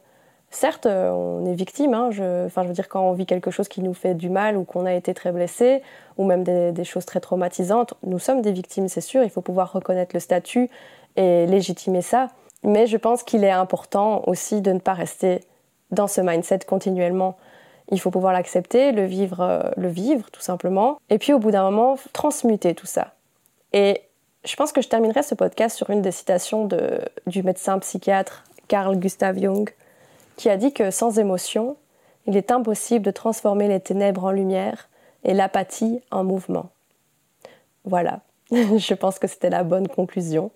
certes, 0.54 0.86
on 0.86 1.44
est 1.46 1.54
victime. 1.54 1.94
Hein, 1.94 2.10
je, 2.10 2.46
enfin, 2.46 2.62
je 2.62 2.68
veux 2.68 2.74
dire, 2.74 2.88
quand 2.88 3.02
on 3.02 3.12
vit 3.12 3.26
quelque 3.26 3.50
chose 3.50 3.68
qui 3.68 3.82
nous 3.82 3.94
fait 3.94 4.14
du 4.14 4.30
mal 4.30 4.56
ou 4.56 4.64
qu'on 4.64 4.86
a 4.86 4.94
été 4.94 5.12
très 5.12 5.32
blessé, 5.32 5.82
ou 6.16 6.24
même 6.24 6.44
des, 6.44 6.84
choses 6.84 7.04
très 7.04 7.20
traumatisantes, 7.20 7.94
nous 8.04 8.18
sommes 8.18 8.40
des 8.40 8.52
victimes, 8.52 8.88
c'est 8.88 9.00
sûr. 9.00 9.22
Il 9.22 9.30
faut 9.30 9.40
pouvoir 9.40 9.72
reconnaître 9.72 10.14
le 10.14 10.20
statut 10.20 10.70
et 11.16 11.46
légitimer 11.46 12.02
ça. 12.02 12.28
Mais 12.64 12.86
je 12.86 12.96
pense 12.96 13.22
qu'il 13.22 13.44
est 13.44 13.50
important 13.50 14.22
aussi 14.26 14.60
de 14.60 14.72
ne 14.72 14.78
pas 14.78 14.94
rester 14.94 15.40
dans 15.90 16.08
ce 16.08 16.20
mindset 16.20 16.60
continuellement. 16.60 17.36
Il 17.90 18.00
faut 18.00 18.10
pouvoir 18.10 18.32
l'accepter, 18.32 18.92
le 18.92 19.04
vivre, 19.04 19.40
euh, 19.40 19.70
le 19.76 19.88
vivre 19.88 20.30
tout 20.30 20.40
simplement. 20.40 20.98
Et 21.10 21.18
puis 21.18 21.32
au 21.32 21.38
bout 21.38 21.50
d'un 21.50 21.62
moment, 21.62 21.96
transmuter 22.12 22.74
tout 22.74 22.86
ça. 22.86 23.14
Et 23.72 24.02
je 24.44 24.56
pense 24.56 24.72
que 24.72 24.80
je 24.80 24.88
terminerai 24.88 25.22
ce 25.22 25.34
podcast 25.34 25.76
sur 25.76 25.90
une 25.90 26.02
des 26.02 26.10
citations 26.10 26.68
du 27.26 27.42
médecin 27.42 27.78
psychiatre 27.78 28.44
Carl 28.68 28.96
Gustav 28.96 29.38
Jung 29.38 29.70
qui 30.36 30.48
a 30.48 30.56
dit 30.56 30.72
que 30.72 30.90
sans 30.90 31.18
émotion, 31.18 31.76
il 32.26 32.36
est 32.36 32.50
impossible 32.50 33.04
de 33.04 33.10
transformer 33.10 33.68
les 33.68 33.80
ténèbres 33.80 34.24
en 34.24 34.30
lumière 34.30 34.88
et 35.22 35.34
l'apathie 35.34 36.00
en 36.10 36.24
mouvement. 36.24 36.70
Voilà, 37.84 38.20
je 38.50 38.94
pense 38.94 39.18
que 39.18 39.26
c'était 39.26 39.50
la 39.50 39.64
bonne 39.64 39.88
conclusion. 39.88 40.50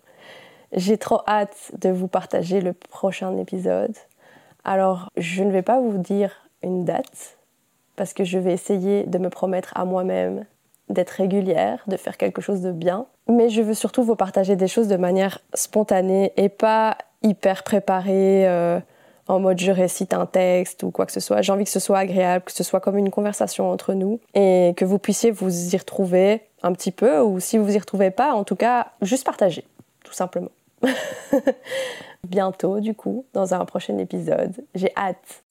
J'ai 0.72 0.98
trop 0.98 1.20
hâte 1.26 1.72
de 1.81 1.88
vous 1.88 2.09
partager 2.09 2.61
le 2.61 2.72
prochain 2.72 3.37
épisode. 3.37 3.94
Alors, 4.64 5.09
je 5.16 5.42
ne 5.42 5.50
vais 5.50 5.62
pas 5.62 5.81
vous 5.81 5.98
dire 5.98 6.31
une 6.62 6.85
date, 6.85 7.38
parce 7.96 8.12
que 8.12 8.24
je 8.24 8.38
vais 8.38 8.52
essayer 8.52 9.04
de 9.04 9.18
me 9.18 9.31
promettre 9.31 9.72
à 9.76 9.85
moi-même 9.85 10.44
d'être 10.88 11.11
régulière, 11.11 11.83
de 11.87 11.96
faire 11.96 12.16
quelque 12.16 12.40
chose 12.40 12.62
de 12.62 12.72
bien. 12.72 13.07
Mais 13.28 13.50
je 13.50 13.62
veux 13.62 13.74
surtout 13.74 14.02
vous 14.02 14.16
partager 14.16 14.57
des 14.57 14.68
choses 14.68 14.88
de 14.88 14.96
manière 14.96 15.38
spontanée 15.54 16.33
et 16.37 16.48
pas 16.48 16.96
hyper 17.22 17.62
préparée. 17.62 18.48
Euh, 18.48 18.81
en 19.28 19.40
mode 19.40 19.61
je 19.61 19.70
récite 19.70 20.14
un 20.14 20.26
texte 20.26 20.83
ou 20.83 20.90
quoi 20.90 21.07
que 21.07 21.12
ce 21.12 21.20
soit. 21.20 21.42
J'ai 21.42 21.52
envie 21.52 21.64
que 21.64 21.70
ce 21.70 21.81
soit 21.81 21.98
agréable, 21.98 22.44
que 22.46 22.52
ce 22.52 22.64
soit 22.64 22.81
comme 22.81 22.96
une 22.96 23.11
conversation 23.11 23.70
entre 23.70 23.92
nous 23.92 24.20
et 24.35 24.72
que 24.76 24.85
vous 24.85 24.98
puissiez 24.98 25.31
vous 25.31 25.74
y 25.74 25.76
retrouver 25.76 26.42
un 26.62 26.72
petit 26.72 26.90
peu 26.90 27.20
ou 27.20 27.38
si 27.38 27.59
vous 27.59 27.64
vous 27.64 27.74
y 27.74 27.78
retrouvez 27.78 28.11
pas, 28.11 28.33
en 28.33 28.44
tout 28.44 28.57
cas, 28.57 28.88
juste 29.02 29.24
partager, 29.24 29.64
tout 30.02 30.14
simplement. 30.14 30.50
Bientôt, 32.24 32.80
du 32.80 32.94
coup, 32.94 33.26
dans 33.32 33.54
un 33.54 33.64
prochain 33.64 33.96
épisode. 33.98 34.52
J'ai 34.74 34.92
hâte 34.96 35.44